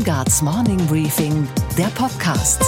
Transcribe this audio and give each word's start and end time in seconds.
Steingarts 0.00 0.40
Morning 0.40 0.78
Briefing, 0.86 1.46
der 1.76 1.88
Podcast. 1.88 2.64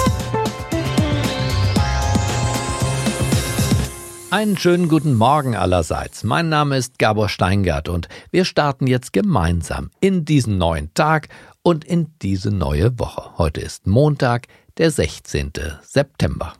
Einen 4.30 4.58
schönen 4.58 4.86
guten 4.86 5.14
Morgen 5.14 5.56
allerseits. 5.56 6.24
Mein 6.24 6.50
Name 6.50 6.76
ist 6.76 6.98
Gabor 6.98 7.30
Steingart 7.30 7.88
und 7.88 8.08
wir 8.30 8.44
starten 8.44 8.86
jetzt 8.86 9.14
gemeinsam 9.14 9.90
in 10.00 10.26
diesen 10.26 10.58
neuen 10.58 10.92
Tag 10.92 11.28
und 11.62 11.86
in 11.86 12.12
diese 12.20 12.50
neue 12.50 12.98
Woche. 12.98 13.38
Heute 13.38 13.62
ist 13.62 13.86
Montag, 13.86 14.48
der 14.76 14.90
16. 14.90 15.52
September. 15.82 16.52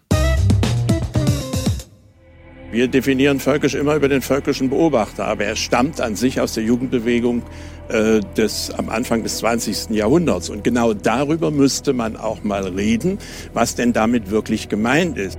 Wir 2.73 2.89
definieren 2.89 3.39
völkisch 3.39 3.75
immer 3.75 3.96
über 3.96 4.09
den 4.09 4.23
völkischen 4.23 4.70
Beobachter, 4.70 5.27
aber 5.27 5.45
er 5.45 5.57
stammt 5.57 6.00
an 6.00 6.16
sich 6.16 6.41
aus 6.41 6.54
der 6.54 6.64
Jugendbewegung 6.64 7.43
äh, 7.91 8.21
des, 8.34 8.71
am 8.71 8.89
Anfang 8.89 9.22
des 9.22 9.36
20. 9.39 9.90
Jahrhunderts. 9.90 10.49
Und 10.49 10.64
genau 10.64 10.94
darüber 10.94 11.50
müsste 11.50 11.93
man 11.93 12.16
auch 12.16 12.44
mal 12.44 12.66
reden, 12.66 13.18
was 13.53 13.75
denn 13.75 13.93
damit 13.93 14.30
wirklich 14.30 14.71
gemeint 14.71 15.18
ist. 15.18 15.39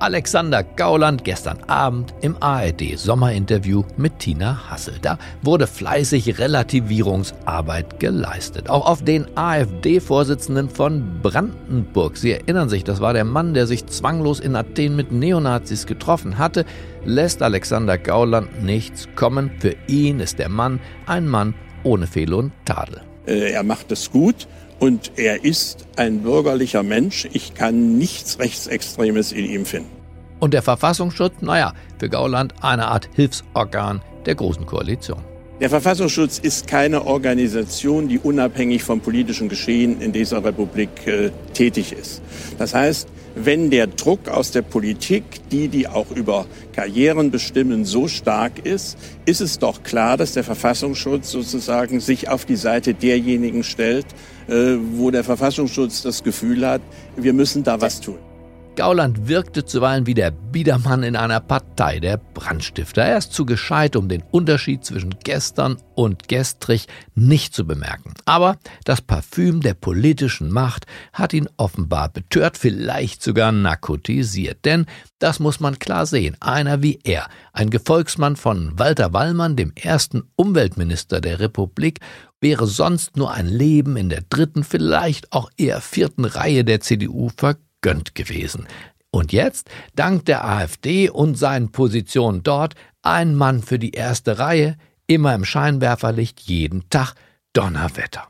Alexander 0.00 0.62
Gauland 0.62 1.24
gestern 1.24 1.58
Abend 1.66 2.14
im 2.22 2.34
ARD 2.40 2.98
Sommerinterview 2.98 3.84
mit 3.98 4.18
Tina 4.18 4.70
Hassel. 4.70 4.94
Da 5.02 5.18
wurde 5.42 5.66
fleißig 5.66 6.38
Relativierungsarbeit 6.38 8.00
geleistet. 8.00 8.70
Auch 8.70 8.86
auf 8.86 9.04
den 9.04 9.26
AfD-Vorsitzenden 9.36 10.70
von 10.70 11.20
Brandenburg. 11.22 12.16
Sie 12.16 12.32
erinnern 12.32 12.70
sich, 12.70 12.82
das 12.82 13.02
war 13.02 13.12
der 13.12 13.26
Mann, 13.26 13.52
der 13.52 13.66
sich 13.66 13.86
zwanglos 13.88 14.40
in 14.40 14.56
Athen 14.56 14.96
mit 14.96 15.12
Neonazis 15.12 15.84
getroffen 15.84 16.38
hatte, 16.38 16.64
lässt 17.04 17.42
Alexander 17.42 17.98
Gauland 17.98 18.62
nichts 18.62 19.06
kommen. 19.16 19.50
Für 19.58 19.76
ihn 19.86 20.20
ist 20.20 20.38
der 20.38 20.48
Mann 20.48 20.80
ein 21.04 21.28
Mann 21.28 21.52
ohne 21.82 22.06
Fehl 22.06 22.32
und 22.32 22.52
Tadel. 22.64 23.02
Äh, 23.26 23.52
er 23.52 23.64
macht 23.64 23.92
es 23.92 24.10
gut 24.10 24.48
und 24.80 25.12
er 25.16 25.44
ist 25.44 25.86
ein 25.96 26.22
bürgerlicher 26.22 26.82
Mensch. 26.82 27.28
Ich 27.32 27.54
kann 27.54 27.96
nichts 27.98 28.40
Rechtsextremes 28.40 29.30
in 29.30 29.44
ihm 29.44 29.64
finden. 29.64 29.90
Und 30.40 30.54
der 30.54 30.62
Verfassungsschutz, 30.62 31.34
naja, 31.42 31.74
für 31.98 32.08
Gauland 32.08 32.54
eine 32.62 32.88
Art 32.88 33.08
Hilfsorgan 33.14 34.00
der 34.26 34.34
Großen 34.34 34.66
Koalition. 34.66 35.20
Der 35.60 35.68
Verfassungsschutz 35.68 36.38
ist 36.38 36.66
keine 36.66 37.04
Organisation, 37.04 38.08
die 38.08 38.18
unabhängig 38.18 38.82
vom 38.82 39.02
politischen 39.02 39.50
Geschehen 39.50 40.00
in 40.00 40.12
dieser 40.12 40.42
Republik 40.42 41.06
äh, 41.06 41.30
tätig 41.52 41.92
ist. 41.92 42.22
Das 42.56 42.72
heißt, 42.72 43.06
wenn 43.34 43.70
der 43.70 43.86
Druck 43.86 44.28
aus 44.28 44.50
der 44.50 44.62
Politik, 44.62 45.24
die, 45.50 45.68
die 45.68 45.88
auch 45.88 46.10
über 46.10 46.46
Karrieren 46.72 47.30
bestimmen, 47.30 47.84
so 47.84 48.08
stark 48.08 48.64
ist, 48.64 48.98
ist 49.26 49.40
es 49.40 49.58
doch 49.58 49.82
klar, 49.82 50.16
dass 50.16 50.32
der 50.32 50.44
Verfassungsschutz 50.44 51.30
sozusagen 51.30 52.00
sich 52.00 52.28
auf 52.28 52.44
die 52.44 52.56
Seite 52.56 52.94
derjenigen 52.94 53.64
stellt, 53.64 54.06
äh, 54.48 54.76
wo 54.94 55.10
der 55.10 55.24
Verfassungsschutz 55.24 56.02
das 56.02 56.22
Gefühl 56.22 56.66
hat, 56.66 56.82
wir 57.16 57.32
müssen 57.32 57.62
da 57.62 57.80
was 57.80 58.00
tun. 58.00 58.29
Gauland 58.80 59.28
wirkte 59.28 59.66
zuweilen 59.66 60.06
wie 60.06 60.14
der 60.14 60.30
Biedermann 60.30 61.02
in 61.02 61.14
einer 61.14 61.40
Partei 61.40 62.00
der 62.00 62.16
Brandstifter. 62.16 63.02
Er 63.02 63.18
ist 63.18 63.34
zu 63.34 63.44
gescheit, 63.44 63.94
um 63.94 64.08
den 64.08 64.22
Unterschied 64.30 64.86
zwischen 64.86 65.16
gestern 65.22 65.76
und 65.94 66.28
gestrig 66.28 66.86
nicht 67.14 67.52
zu 67.54 67.66
bemerken. 67.66 68.14
Aber 68.24 68.56
das 68.86 69.02
Parfüm 69.02 69.60
der 69.60 69.74
politischen 69.74 70.50
Macht 70.50 70.86
hat 71.12 71.34
ihn 71.34 71.46
offenbar 71.58 72.08
betört, 72.08 72.56
vielleicht 72.56 73.22
sogar 73.22 73.52
narkotisiert. 73.52 74.64
Denn, 74.64 74.86
das 75.18 75.40
muss 75.40 75.60
man 75.60 75.78
klar 75.78 76.06
sehen, 76.06 76.38
einer 76.40 76.82
wie 76.82 77.00
er, 77.04 77.28
ein 77.52 77.68
Gefolgsmann 77.68 78.36
von 78.36 78.78
Walter 78.78 79.12
Wallmann, 79.12 79.56
dem 79.56 79.74
ersten 79.74 80.22
Umweltminister 80.36 81.20
der 81.20 81.38
Republik, 81.38 82.00
wäre 82.40 82.66
sonst 82.66 83.18
nur 83.18 83.30
ein 83.30 83.46
Leben 83.46 83.98
in 83.98 84.08
der 84.08 84.22
dritten, 84.30 84.64
vielleicht 84.64 85.32
auch 85.32 85.50
eher 85.58 85.82
vierten 85.82 86.24
Reihe 86.24 86.64
der 86.64 86.80
CDU 86.80 87.28
vergönnt 87.36 87.66
gönnt 87.80 88.14
gewesen. 88.14 88.66
Und 89.10 89.32
jetzt, 89.32 89.68
dank 89.96 90.24
der 90.26 90.44
AfD 90.44 91.10
und 91.10 91.36
seinen 91.36 91.72
Positionen 91.72 92.42
dort, 92.42 92.74
ein 93.02 93.34
Mann 93.34 93.62
für 93.62 93.78
die 93.78 93.92
erste 93.92 94.38
Reihe, 94.38 94.76
immer 95.06 95.34
im 95.34 95.44
Scheinwerferlicht, 95.44 96.40
jeden 96.40 96.88
Tag 96.90 97.14
Donnerwetter. 97.52 98.28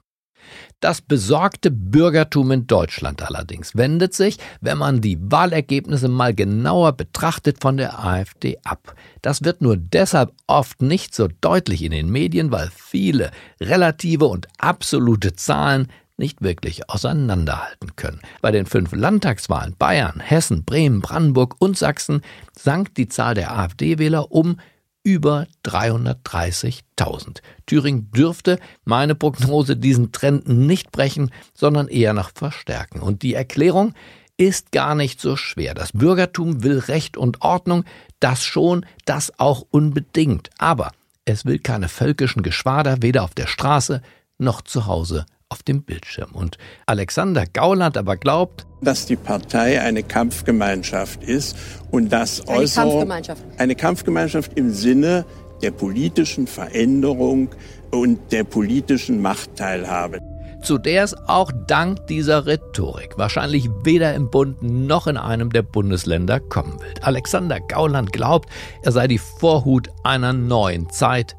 Das 0.81 1.03
besorgte 1.03 1.71
Bürgertum 1.71 2.51
in 2.53 2.67
Deutschland 2.67 3.23
allerdings 3.23 3.77
wendet 3.77 4.15
sich, 4.15 4.39
wenn 4.63 4.79
man 4.79 5.03
die 5.03 5.19
Wahlergebnisse 5.21 6.09
mal 6.09 6.35
genauer 6.35 6.93
betrachtet, 6.93 7.61
von 7.61 7.77
der 7.77 8.03
AfD 8.03 8.59
ab. 8.65 8.95
Das 9.21 9.45
wird 9.45 9.61
nur 9.61 9.77
deshalb 9.77 10.33
oft 10.47 10.81
nicht 10.81 11.15
so 11.15 11.29
deutlich 11.43 11.83
in 11.83 11.93
den 11.93 12.11
Medien, 12.11 12.51
weil 12.51 12.71
viele 12.75 13.31
relative 13.61 14.25
und 14.25 14.49
absolute 14.57 15.35
Zahlen 15.35 15.89
nicht 16.21 16.43
wirklich 16.43 16.89
auseinanderhalten 16.89 17.97
können. 17.97 18.21
Bei 18.41 18.53
den 18.53 18.67
fünf 18.67 18.93
Landtagswahlen 18.93 19.75
Bayern, 19.77 20.21
Hessen, 20.21 20.65
Bremen, 20.65 21.01
Brandenburg 21.01 21.57
und 21.59 21.77
Sachsen 21.77 22.21
sank 22.57 22.95
die 22.95 23.09
Zahl 23.09 23.35
der 23.35 23.59
AfD-Wähler 23.59 24.31
um 24.31 24.61
über 25.03 25.47
330.000. 25.65 27.39
Thüringen 27.67 28.11
dürfte, 28.13 28.59
meine 28.85 29.15
Prognose, 29.15 29.77
diesen 29.77 30.13
Trend 30.13 30.47
nicht 30.47 30.93
brechen, 30.93 31.31
sondern 31.55 31.89
eher 31.89 32.13
noch 32.13 32.31
verstärken. 32.35 33.01
Und 33.01 33.23
die 33.23 33.35
Erklärung 33.35 33.95
ist 34.37 34.73
gar 34.73 34.95
nicht 34.95 35.21
so 35.21 35.37
schwer. 35.37 35.75
Das 35.75 35.93
Bürgertum 35.93 36.63
will 36.63 36.79
Recht 36.79 37.17
und 37.17 37.43
Ordnung, 37.43 37.85
das 38.21 38.45
schon, 38.45 38.85
das 39.07 39.33
auch 39.39 39.65
unbedingt. 39.71 40.51
Aber 40.59 40.93
es 41.25 41.47
will 41.47 41.59
keine 41.59 41.89
völkischen 41.89 42.43
Geschwader 42.43 43.03
weder 43.03 43.25
auf 43.25 43.35
der 43.35 43.47
Straße 43.47 44.03
noch 44.39 44.61
zu 44.63 44.87
Hause 44.87 45.27
auf 45.51 45.63
dem 45.63 45.83
Bildschirm. 45.83 46.31
Und 46.33 46.57
Alexander 46.87 47.45
Gauland 47.53 47.99
aber 47.99 48.17
glaubt, 48.17 48.67
dass 48.81 49.05
die 49.05 49.17
Partei 49.17 49.81
eine 49.83 50.03
Kampfgemeinschaft 50.03 51.23
ist 51.23 51.57
und 51.91 52.11
dass 52.11 52.47
eine 52.49 52.61
Äußerung, 52.61 52.91
Kampfgemeinschaft. 52.91 53.43
eine 53.59 53.75
Kampfgemeinschaft 53.75 54.53
im 54.57 54.73
Sinne 54.73 55.27
der 55.61 55.73
politischen 55.73 56.47
Veränderung 56.47 57.51
und 57.91 58.33
der 58.33 58.45
politischen 58.45 59.21
Machtteilhabe. 59.21 60.21
Zu 60.63 60.79
der 60.79 61.05
es 61.05 61.15
auch 61.15 61.51
dank 61.67 62.07
dieser 62.07 62.47
Rhetorik 62.47 63.17
wahrscheinlich 63.17 63.69
weder 63.83 64.15
im 64.15 64.31
Bund 64.31 64.63
noch 64.63 65.07
in 65.07 65.17
einem 65.17 65.51
der 65.51 65.63
Bundesländer 65.63 66.39
kommen 66.39 66.81
wird. 66.81 67.03
Alexander 67.03 67.61
Gauland 67.61 68.13
glaubt, 68.13 68.49
er 68.83 68.93
sei 68.93 69.09
die 69.09 69.19
Vorhut 69.19 69.89
einer 70.05 70.33
neuen 70.33 70.91
Zeit, 70.91 71.35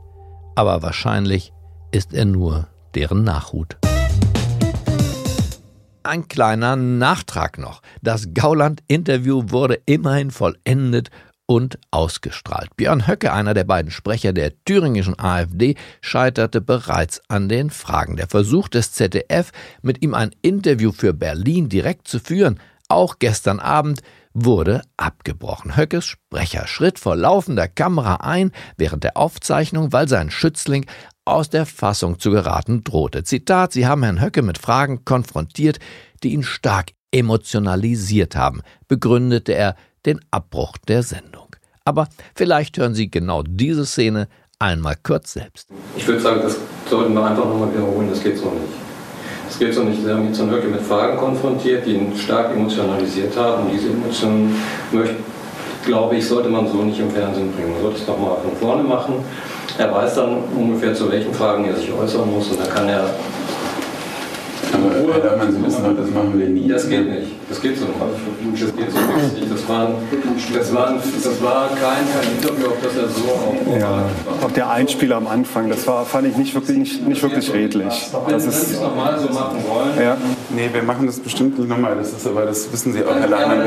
aber 0.55 0.81
wahrscheinlich 0.81 1.53
ist 1.91 2.13
er 2.13 2.25
nur 2.25 2.67
deren 2.95 3.23
Nachhut. 3.23 3.80
Ein 6.03 6.28
kleiner 6.28 6.75
Nachtrag 6.75 7.59
noch. 7.59 7.84
Das 8.01 8.34
Gauland-Interview 8.34 9.44
wurde 9.47 9.79
immerhin 9.85 10.31
vollendet 10.31 11.12
und 11.45 11.78
ausgestrahlt. 11.91 12.75
Björn 12.75 13.07
Höcke, 13.07 13.31
einer 13.34 13.53
der 13.53 13.66
beiden 13.66 13.91
Sprecher 13.91 14.34
der 14.34 14.53
thüringischen 14.66 15.19
AfD, 15.19 15.75
scheiterte 16.01 16.59
bereits 16.59 17.22
an 17.28 17.50
den 17.50 17.69
Fragen. 17.69 18.16
Der 18.16 18.28
Versuch 18.28 18.67
des 18.67 18.94
ZDF, 18.94 19.51
mit 19.84 20.01
ihm 20.01 20.16
ein 20.16 20.31
Interview 20.41 20.91
für 20.91 21.13
Berlin 21.13 21.69
direkt 21.69 22.07
zu 22.07 22.19
führen, 22.19 22.59
auch 22.88 23.19
gestern 23.19 23.59
Abend, 23.59 24.01
wurde 24.33 24.81
abgebrochen. 24.97 25.75
Höckes 25.75 26.05
Sprecher 26.05 26.67
schritt 26.67 26.99
vor 26.99 27.15
laufender 27.15 27.67
Kamera 27.67 28.15
ein 28.15 28.51
während 28.77 29.03
der 29.03 29.17
Aufzeichnung, 29.17 29.91
weil 29.91 30.07
sein 30.07 30.31
Schützling 30.31 30.85
aus 31.25 31.49
der 31.49 31.65
Fassung 31.65 32.19
zu 32.19 32.31
geraten 32.31 32.83
drohte. 32.83 33.23
Zitat, 33.23 33.73
Sie 33.73 33.85
haben 33.85 34.03
Herrn 34.03 34.21
Höcke 34.21 34.41
mit 34.41 34.57
Fragen 34.57 35.05
konfrontiert, 35.05 35.79
die 36.23 36.33
ihn 36.33 36.43
stark 36.43 36.91
emotionalisiert 37.11 38.35
haben, 38.35 38.61
begründete 38.87 39.53
er 39.53 39.75
den 40.05 40.19
Abbruch 40.31 40.77
der 40.87 41.03
Sendung. 41.03 41.55
Aber 41.85 42.07
vielleicht 42.35 42.77
hören 42.77 42.95
Sie 42.95 43.11
genau 43.11 43.43
diese 43.43 43.85
Szene 43.85 44.27
einmal 44.59 44.95
kurz 45.01 45.33
selbst. 45.33 45.69
Ich 45.97 46.07
würde 46.07 46.21
sagen, 46.21 46.41
das 46.41 46.57
sollten 46.89 47.13
wir 47.13 47.25
einfach 47.25 47.45
nochmal 47.45 47.73
wiederholen, 47.73 48.09
das 48.09 48.23
geht 48.23 48.37
so 48.37 48.51
nicht. 48.51 48.91
Das 49.51 49.59
geht 49.59 49.73
so 49.73 49.83
nicht. 49.83 50.01
Sie 50.01 50.09
haben 50.09 50.25
jetzt 50.27 50.39
Herrn 50.39 50.49
Höcke 50.49 50.67
mit 50.67 50.81
Fragen 50.81 51.17
konfrontiert, 51.17 51.85
die 51.85 51.95
ihn 51.95 52.15
stark 52.15 52.53
emotionalisiert 52.53 53.35
haben. 53.35 53.65
Und 53.65 53.73
diese 53.73 53.89
Emotionen, 53.89 54.55
glaube 55.85 56.15
ich, 56.15 56.25
sollte 56.25 56.47
man 56.47 56.67
so 56.69 56.77
nicht 56.77 56.99
im 56.99 57.11
Fernsehen 57.11 57.51
bringen. 57.51 57.73
Man 57.73 57.81
sollte 57.81 57.97
es 57.97 58.07
nochmal 58.07 58.37
von 58.41 58.55
vorne 58.57 58.83
machen 58.83 59.15
er 59.77 59.91
weiß 59.91 60.15
dann 60.15 60.43
ungefähr, 60.55 60.93
zu 60.93 61.11
welchen 61.11 61.33
Fragen 61.33 61.65
er 61.65 61.75
sich 61.75 61.91
äußern 61.91 62.29
muss 62.31 62.49
und 62.49 62.59
dann 62.59 62.69
kann 62.69 62.89
er. 62.89 63.09
Aber 64.73 65.14
Herr 65.14 65.20
Dörmann, 65.20 65.52
Sie 65.52 65.64
wissen 65.66 65.84
doch, 65.84 65.96
das 65.96 66.09
machen 66.12 66.40
wir 66.40 66.47
nie. 66.47 66.68
Das 66.68 66.90
geht 66.90 67.08
nicht. 67.09 67.32
Das 67.50 67.62
geht 67.62 67.78
so 67.78 67.85
nicht. 67.85 68.64
Das 68.64 68.76
geht 68.76 68.91
so 68.91 69.00
nicht. 69.00 69.52
Das 69.52 69.70
war, 69.70 69.94
das 70.53 70.73
war, 70.73 70.94
das 71.23 71.44
war 71.44 71.70
kein, 71.70 72.06
kein 72.14 72.32
Interview, 72.38 72.68
auf 72.68 72.78
das 72.84 72.96
er 72.96 73.09
so 73.09 73.23
auch. 73.29 73.79
Ja, 73.79 74.06
auch 74.44 74.52
der 74.52 74.70
Einspieler 74.70 75.18
am 75.18 75.28
Anfang, 75.28 75.70
das 75.70 75.85
war, 75.88 76.06
fand 76.06 76.28
ich 76.28 76.38
nicht 76.38 76.53
wirklich, 76.53 76.78
nicht, 76.78 77.08
nicht 77.08 77.23
wirklich 77.23 77.53
redlich. 77.53 78.12
Das 78.29 78.46
ist, 78.46 78.47
wenn 78.47 78.52
Sie 78.52 78.73
es 78.76 78.82
nochmal 78.82 79.20
so 79.20 79.34
machen 79.34 79.58
wollen. 79.68 80.02
Ja. 80.02 80.18
Nee, 80.50 80.70
wir 80.72 80.84
machen 80.84 81.06
das 81.06 81.20
bestimmt 81.20 81.58
nicht 81.59 81.70
nochmal. 81.70 81.96
Das 81.96 82.12
ist 82.12 82.26
aber, 82.28 82.46
das 82.46 82.72
wissen 82.72 82.94
Sie 82.94 83.03
auch, 83.03 83.16
Herr 83.16 83.28
Lahmann. 83.28 83.59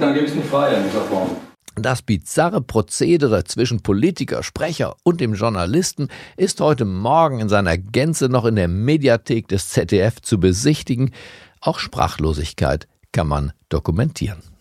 Dann 0.00 0.14
gebe 0.14 0.24
ich 0.24 0.30
es 0.30 0.36
nicht 0.36 0.48
frei 0.48 0.74
in 0.74 0.84
dieser 0.84 1.02
Form. 1.02 1.47
Das 1.82 2.02
bizarre 2.02 2.60
Prozedere 2.60 3.44
zwischen 3.44 3.82
Politiker, 3.82 4.42
Sprecher 4.42 4.96
und 5.04 5.20
dem 5.20 5.34
Journalisten 5.34 6.08
ist 6.36 6.60
heute 6.60 6.84
Morgen 6.84 7.40
in 7.40 7.48
seiner 7.48 7.78
Gänze 7.78 8.28
noch 8.28 8.44
in 8.44 8.56
der 8.56 8.68
Mediathek 8.68 9.48
des 9.48 9.68
ZDF 9.70 10.20
zu 10.20 10.40
besichtigen. 10.40 11.12
Auch 11.60 11.78
Sprachlosigkeit 11.78 12.88
kann 13.12 13.28
man 13.28 13.52
dokumentieren. 13.68 14.57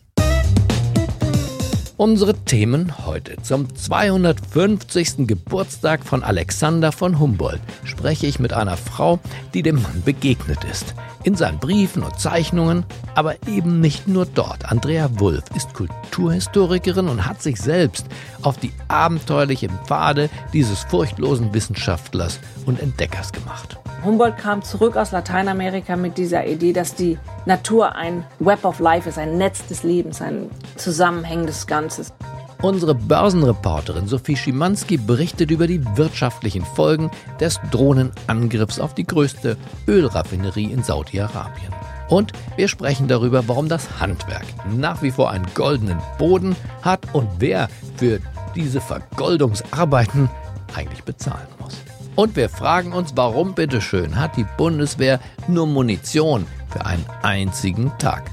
Unsere 1.97 2.35
Themen 2.35 3.07
heute. 3.07 3.37
Zum 3.41 3.75
250. 3.75 5.25
Geburtstag 5.25 6.05
von 6.05 6.21
Alexander 6.21 6.91
von 6.91 7.17
Humboldt 7.17 7.59
spreche 7.85 8.27
ich 8.27 8.37
mit 8.37 8.53
einer 8.53 8.77
Frau, 8.77 9.19
die 9.55 9.63
dem 9.63 9.81
Mann 9.81 10.03
begegnet 10.05 10.59
ist. 10.71 10.93
In 11.23 11.33
seinen 11.33 11.57
Briefen 11.57 12.03
und 12.03 12.19
Zeichnungen, 12.19 12.85
aber 13.15 13.35
eben 13.47 13.79
nicht 13.79 14.07
nur 14.07 14.27
dort. 14.27 14.71
Andrea 14.71 15.09
Wulff 15.19 15.45
ist 15.55 15.73
Kulturhistorikerin 15.73 17.07
und 17.07 17.25
hat 17.25 17.41
sich 17.41 17.59
selbst 17.59 18.05
auf 18.43 18.59
die 18.59 18.73
abenteuerlichen 18.89 19.71
Pfade 19.87 20.29
dieses 20.53 20.83
furchtlosen 20.83 21.51
Wissenschaftlers 21.55 22.39
und 22.67 22.79
Entdeckers 22.79 23.33
gemacht. 23.33 23.79
Humboldt 24.07 24.37
kam 24.37 24.63
zurück 24.63 24.95
aus 24.95 25.11
Lateinamerika 25.11 25.97
mit 25.97 26.17
dieser 26.17 26.47
Idee, 26.47 26.71
dass 26.71 26.95
die 26.95 27.19
Natur 27.45 27.93
ein 27.95 28.23
Web 28.39 28.63
of 28.63 28.79
Life 28.79 29.09
ist, 29.09 29.17
ein 29.17 29.37
Netz 29.37 29.67
des 29.67 29.83
Lebens, 29.83 30.21
ein 30.21 30.49
zusammenhängendes 30.77 31.67
Ganzes. 31.67 32.13
Unsere 32.61 32.95
Börsenreporterin 32.95 34.07
Sophie 34.07 34.37
Schimanski 34.37 34.95
berichtet 34.95 35.51
über 35.51 35.67
die 35.67 35.83
wirtschaftlichen 35.97 36.63
Folgen 36.63 37.11
des 37.41 37.59
Drohnenangriffs 37.69 38.79
auf 38.79 38.95
die 38.95 39.05
größte 39.05 39.57
Ölraffinerie 39.89 40.71
in 40.71 40.83
Saudi-Arabien. 40.83 41.73
Und 42.07 42.31
wir 42.55 42.69
sprechen 42.69 43.09
darüber, 43.09 43.49
warum 43.49 43.67
das 43.67 43.99
Handwerk 43.99 44.45
nach 44.73 45.01
wie 45.01 45.11
vor 45.11 45.31
einen 45.31 45.47
goldenen 45.53 45.99
Boden 46.17 46.55
hat 46.81 47.13
und 47.13 47.27
wer 47.39 47.67
für 47.97 48.21
diese 48.55 48.79
Vergoldungsarbeiten 48.79 50.29
eigentlich 50.73 51.03
bezahlen 51.03 51.47
muss. 51.59 51.75
Und 52.17 52.35
wir 52.35 52.49
fragen 52.49 52.93
uns, 52.93 53.13
warum 53.15 53.53
bitteschön 53.53 54.19
hat 54.19 54.37
die 54.37 54.45
Bundeswehr 54.57 55.19
nur 55.47 55.67
Munition 55.67 56.47
für 56.67 56.83
einen 56.83 57.05
einzigen 57.21 57.91
Tag? 57.99 58.23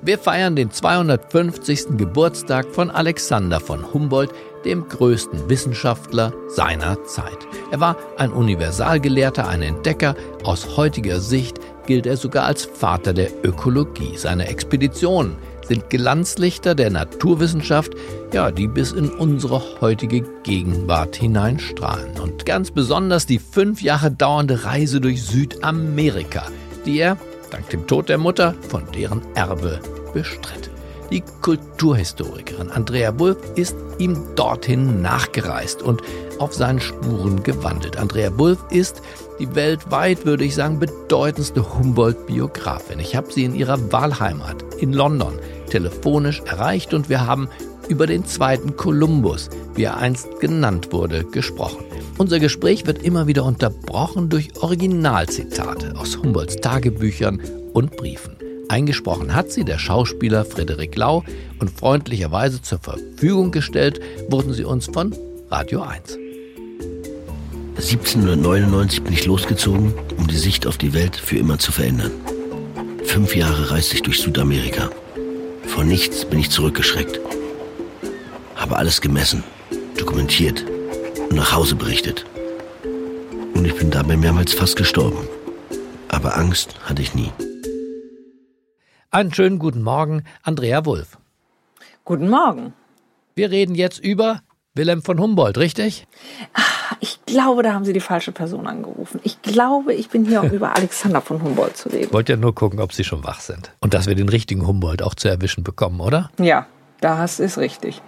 Wir 0.00 0.18
feiern 0.18 0.56
den 0.56 0.70
250. 0.70 1.98
Geburtstag 1.98 2.74
von 2.74 2.90
Alexander 2.90 3.60
von 3.60 3.92
Humboldt, 3.92 4.32
dem 4.64 4.88
größten 4.88 5.50
Wissenschaftler 5.50 6.32
seiner 6.48 7.04
Zeit. 7.04 7.46
Er 7.70 7.80
war 7.80 7.98
ein 8.16 8.32
Universalgelehrter, 8.32 9.46
ein 9.46 9.60
Entdecker. 9.60 10.16
Aus 10.42 10.78
heutiger 10.78 11.20
Sicht 11.20 11.58
gilt 11.84 12.06
er 12.06 12.16
sogar 12.16 12.46
als 12.46 12.64
Vater 12.64 13.12
der 13.12 13.28
Ökologie. 13.44 14.16
Seine 14.16 14.48
Expeditionen 14.48 15.36
sind 15.66 15.90
Glanzlichter 15.90 16.74
der 16.74 16.90
Naturwissenschaft, 16.90 17.92
ja, 18.32 18.50
die 18.50 18.66
bis 18.66 18.92
in 18.92 19.10
unsere 19.10 19.62
heutige 19.80 20.22
Gegenwart 20.42 21.16
hineinstrahlen. 21.16 22.18
Und 22.20 22.46
ganz 22.46 22.70
besonders 22.70 23.26
die 23.26 23.38
fünf 23.38 23.82
Jahre 23.82 24.10
dauernde 24.10 24.64
Reise 24.64 25.00
durch 25.00 25.22
Südamerika, 25.22 26.48
die 26.84 26.98
er, 26.98 27.16
dank 27.50 27.68
dem 27.70 27.86
Tod 27.86 28.08
der 28.08 28.18
Mutter, 28.18 28.54
von 28.68 28.82
deren 28.94 29.22
Erbe 29.34 29.80
bestritt. 30.12 30.70
Die 31.10 31.22
Kulturhistorikerin 31.42 32.70
Andrea 32.70 33.18
Wulff 33.18 33.38
ist 33.54 33.76
ihm 33.98 34.16
dorthin 34.34 35.02
nachgereist 35.02 35.82
und 35.82 36.02
auf 36.38 36.54
seinen 36.54 36.80
Spuren 36.80 37.42
gewandelt. 37.42 37.96
Andrea 37.96 38.36
Wulff 38.36 38.58
ist 38.70 39.02
die 39.38 39.54
weltweit, 39.54 40.24
würde 40.26 40.44
ich 40.44 40.54
sagen, 40.54 40.78
bedeutendste 40.78 41.74
Humboldt-Biografin. 41.74 43.00
Ich 43.00 43.16
habe 43.16 43.32
sie 43.32 43.44
in 43.44 43.54
ihrer 43.54 43.92
Wahlheimat 43.92 44.64
in 44.78 44.92
London 44.92 45.38
telefonisch 45.68 46.40
erreicht 46.46 46.94
und 46.94 47.08
wir 47.08 47.26
haben 47.26 47.48
über 47.88 48.06
den 48.06 48.24
zweiten 48.24 48.76
Kolumbus, 48.76 49.50
wie 49.74 49.84
er 49.84 49.98
einst 49.98 50.40
genannt 50.40 50.92
wurde, 50.92 51.24
gesprochen. 51.24 51.84
Unser 52.16 52.38
Gespräch 52.38 52.86
wird 52.86 53.02
immer 53.02 53.26
wieder 53.26 53.44
unterbrochen 53.44 54.28
durch 54.28 54.50
Originalzitate 54.62 55.94
aus 55.96 56.16
Humboldts 56.16 56.56
Tagebüchern 56.56 57.40
und 57.72 57.96
Briefen. 57.96 58.36
Eingesprochen 58.68 59.34
hat 59.34 59.50
sie 59.50 59.64
der 59.64 59.78
Schauspieler 59.78 60.44
Frederik 60.44 60.96
Lau 60.96 61.24
und 61.60 61.70
freundlicherweise 61.70 62.62
zur 62.62 62.78
Verfügung 62.78 63.50
gestellt 63.50 64.00
wurden 64.28 64.54
sie 64.54 64.64
uns 64.64 64.86
von 64.86 65.14
Radio 65.50 65.82
1. 65.82 66.23
1799 67.76 69.02
bin 69.02 69.12
ich 69.12 69.26
losgezogen, 69.26 69.94
um 70.16 70.28
die 70.28 70.38
Sicht 70.38 70.66
auf 70.66 70.78
die 70.78 70.94
Welt 70.94 71.16
für 71.16 71.36
immer 71.36 71.58
zu 71.58 71.72
verändern. 71.72 72.12
Fünf 73.04 73.34
Jahre 73.34 73.72
reiste 73.72 73.96
ich 73.96 74.02
durch 74.02 74.20
Südamerika. 74.20 74.90
Vor 75.66 75.82
nichts 75.82 76.24
bin 76.24 76.38
ich 76.38 76.50
zurückgeschreckt. 76.50 77.18
Habe 78.54 78.76
alles 78.76 79.00
gemessen, 79.00 79.42
dokumentiert 79.98 80.64
und 81.18 81.34
nach 81.34 81.52
Hause 81.52 81.74
berichtet. 81.74 82.24
Und 83.54 83.64
ich 83.64 83.74
bin 83.74 83.90
dabei 83.90 84.16
mehrmals 84.16 84.54
fast 84.54 84.76
gestorben. 84.76 85.26
Aber 86.08 86.36
Angst 86.38 86.76
hatte 86.84 87.02
ich 87.02 87.14
nie. 87.14 87.32
Einen 89.10 89.34
schönen 89.34 89.58
guten 89.58 89.82
Morgen, 89.82 90.22
Andrea 90.42 90.86
Wulff. 90.86 91.18
Guten 92.04 92.28
Morgen. 92.30 92.72
Wir 93.34 93.50
reden 93.50 93.74
jetzt 93.74 93.98
über 93.98 94.42
Wilhelm 94.74 95.02
von 95.02 95.18
Humboldt, 95.18 95.58
richtig? 95.58 96.06
Ah, 96.52 96.62
ich 97.04 97.20
glaube, 97.26 97.62
da 97.62 97.74
haben 97.74 97.84
Sie 97.84 97.92
die 97.92 98.00
falsche 98.00 98.32
Person 98.32 98.66
angerufen. 98.66 99.20
Ich 99.24 99.42
glaube, 99.42 99.92
ich 99.92 100.08
bin 100.08 100.24
hier, 100.24 100.42
um 100.42 100.50
über 100.52 100.74
Alexander 100.74 101.20
von 101.20 101.42
Humboldt 101.42 101.76
zu 101.76 101.90
reden. 101.90 102.10
Wollt 102.14 102.30
ja 102.30 102.36
nur 102.36 102.54
gucken, 102.54 102.80
ob 102.80 102.94
Sie 102.94 103.04
schon 103.04 103.22
wach 103.24 103.40
sind. 103.40 103.72
Und 103.80 103.92
dass 103.92 104.06
wir 104.06 104.14
den 104.14 104.30
richtigen 104.30 104.66
Humboldt 104.66 105.02
auch 105.02 105.14
zu 105.14 105.28
erwischen 105.28 105.64
bekommen, 105.64 106.00
oder? 106.00 106.30
Ja, 106.38 106.66
das 107.02 107.40
ist 107.40 107.58
richtig. 107.58 108.00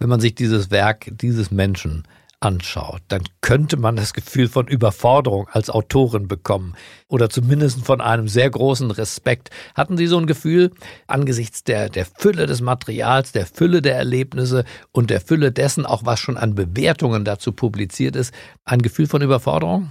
Wenn 0.00 0.08
man 0.08 0.18
sich 0.18 0.34
dieses 0.34 0.72
Werk 0.72 1.06
dieses 1.12 1.52
Menschen 1.52 2.02
anschaut, 2.42 3.02
dann 3.08 3.22
könnte 3.40 3.76
man 3.76 3.96
das 3.96 4.12
Gefühl 4.12 4.48
von 4.48 4.66
Überforderung 4.66 5.48
als 5.50 5.70
Autorin 5.70 6.28
bekommen 6.28 6.74
oder 7.08 7.30
zumindest 7.30 7.84
von 7.84 8.00
einem 8.00 8.28
sehr 8.28 8.50
großen 8.50 8.90
Respekt. 8.90 9.50
Hatten 9.74 9.96
Sie 9.96 10.06
so 10.06 10.18
ein 10.18 10.26
Gefühl 10.26 10.72
angesichts 11.06 11.64
der, 11.64 11.88
der 11.88 12.04
Fülle 12.04 12.46
des 12.46 12.60
Materials, 12.60 13.32
der 13.32 13.46
Fülle 13.46 13.80
der 13.80 13.96
Erlebnisse 13.96 14.64
und 14.90 15.10
der 15.10 15.20
Fülle 15.20 15.52
dessen, 15.52 15.86
auch 15.86 16.04
was 16.04 16.20
schon 16.20 16.36
an 16.36 16.54
Bewertungen 16.54 17.24
dazu 17.24 17.52
publiziert 17.52 18.16
ist, 18.16 18.34
ein 18.64 18.82
Gefühl 18.82 19.06
von 19.06 19.22
Überforderung? 19.22 19.90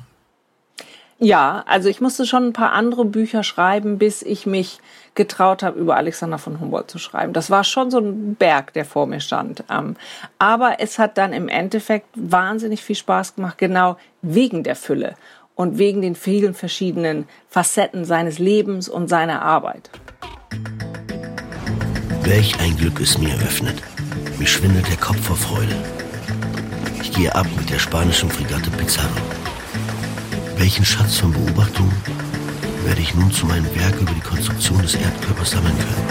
Ja, 1.23 1.63
also 1.67 1.87
ich 1.87 2.01
musste 2.01 2.25
schon 2.25 2.45
ein 2.45 2.53
paar 2.53 2.71
andere 2.71 3.05
Bücher 3.05 3.43
schreiben, 3.43 3.99
bis 3.99 4.23
ich 4.23 4.47
mich 4.47 4.79
getraut 5.15 5.61
habe, 5.61 5.79
über 5.79 5.97
Alexander 5.97 6.37
von 6.37 6.59
Humboldt 6.59 6.89
zu 6.89 6.97
schreiben. 6.97 7.33
Das 7.33 7.49
war 7.49 7.63
schon 7.63 7.91
so 7.91 7.99
ein 7.99 8.35
Berg, 8.35 8.73
der 8.73 8.85
vor 8.85 9.07
mir 9.07 9.19
stand. 9.19 9.63
Ähm, 9.69 9.95
aber 10.39 10.77
es 10.79 10.99
hat 10.99 11.17
dann 11.17 11.33
im 11.33 11.49
Endeffekt 11.49 12.07
wahnsinnig 12.15 12.81
viel 12.81 12.95
Spaß 12.95 13.35
gemacht, 13.35 13.57
genau 13.57 13.97
wegen 14.21 14.63
der 14.63 14.75
Fülle 14.75 15.15
und 15.55 15.77
wegen 15.77 16.01
den 16.01 16.15
vielen 16.15 16.53
verschiedenen 16.53 17.27
Facetten 17.49 18.05
seines 18.05 18.39
Lebens 18.39 18.87
und 18.87 19.09
seiner 19.09 19.41
Arbeit. 19.41 19.89
Welch 22.23 22.59
ein 22.61 22.77
Glück 22.77 23.01
es 23.01 23.17
mir 23.17 23.33
öffnet. 23.35 23.81
Mir 24.39 24.47
schwindelt 24.47 24.87
der 24.87 24.97
Kopf 24.97 25.19
vor 25.19 25.35
Freude. 25.35 25.75
Ich 27.01 27.11
gehe 27.11 27.33
ab 27.35 27.47
mit 27.57 27.69
der 27.69 27.79
spanischen 27.79 28.29
Fregatte 28.29 28.71
Pizarro. 28.71 29.09
Welchen 30.55 30.85
Schatz 30.85 31.17
von 31.17 31.33
Beobachtungen 31.33 31.91
werde 32.85 33.01
ich 33.01 33.13
nun 33.15 33.31
zu 33.31 33.45
meinem 33.45 33.65
Werk 33.75 33.99
über 34.01 34.11
die 34.11 34.21
Konstruktion 34.21 34.81
des 34.81 34.95
Erdkörpers 34.95 35.51
sammeln 35.51 35.75
können? 35.77 36.07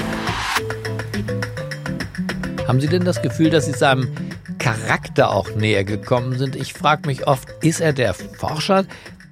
Haben 2.68 2.80
Sie 2.80 2.88
denn 2.88 3.04
das 3.04 3.20
Gefühl, 3.22 3.50
dass 3.50 3.66
Sie 3.66 3.72
seinem 3.72 4.08
Charakter 4.58 5.32
auch 5.32 5.50
näher 5.56 5.84
gekommen 5.84 6.38
sind? 6.38 6.54
Ich 6.54 6.72
frage 6.72 7.06
mich 7.06 7.26
oft, 7.26 7.48
ist 7.62 7.80
er 7.80 7.92
der 7.92 8.14
Forscher, 8.14 8.84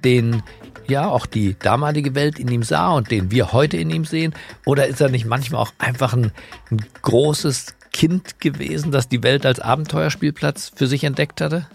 den 0.03 0.43
ja 0.87 1.07
auch 1.07 1.25
die 1.25 1.55
damalige 1.57 2.15
Welt 2.15 2.39
in 2.39 2.49
ihm 2.49 2.63
sah 2.63 2.91
und 2.91 3.11
den 3.11 3.31
wir 3.31 3.53
heute 3.53 3.77
in 3.77 3.89
ihm 3.89 4.05
sehen? 4.05 4.33
Oder 4.65 4.87
ist 4.87 4.99
er 4.99 5.09
nicht 5.09 5.25
manchmal 5.25 5.61
auch 5.61 5.71
einfach 5.77 6.13
ein, 6.13 6.31
ein 6.71 6.85
großes 7.01 7.75
Kind 7.93 8.41
gewesen, 8.41 8.91
das 8.91 9.07
die 9.07 9.23
Welt 9.23 9.45
als 9.45 9.59
Abenteuerspielplatz 9.59 10.71
für 10.75 10.87
sich 10.87 11.03
entdeckt 11.03 11.41
hatte? 11.41 11.67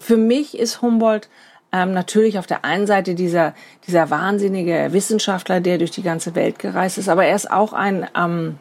Für 0.00 0.16
mich 0.16 0.58
ist 0.58 0.82
Humboldt 0.82 1.28
ähm, 1.76 1.92
natürlich 1.92 2.38
auf 2.38 2.46
der 2.46 2.64
einen 2.64 2.86
Seite 2.86 3.14
dieser, 3.14 3.54
dieser 3.86 4.08
wahnsinnige 4.08 4.88
Wissenschaftler, 4.92 5.60
der 5.60 5.78
durch 5.78 5.90
die 5.90 6.02
ganze 6.02 6.34
Welt 6.34 6.58
gereist 6.58 6.96
ist, 6.96 7.08
aber 7.08 7.26
er 7.26 7.36
ist 7.36 7.50
auch 7.50 7.74
ein, 7.74 8.06
ähm, 8.16 8.58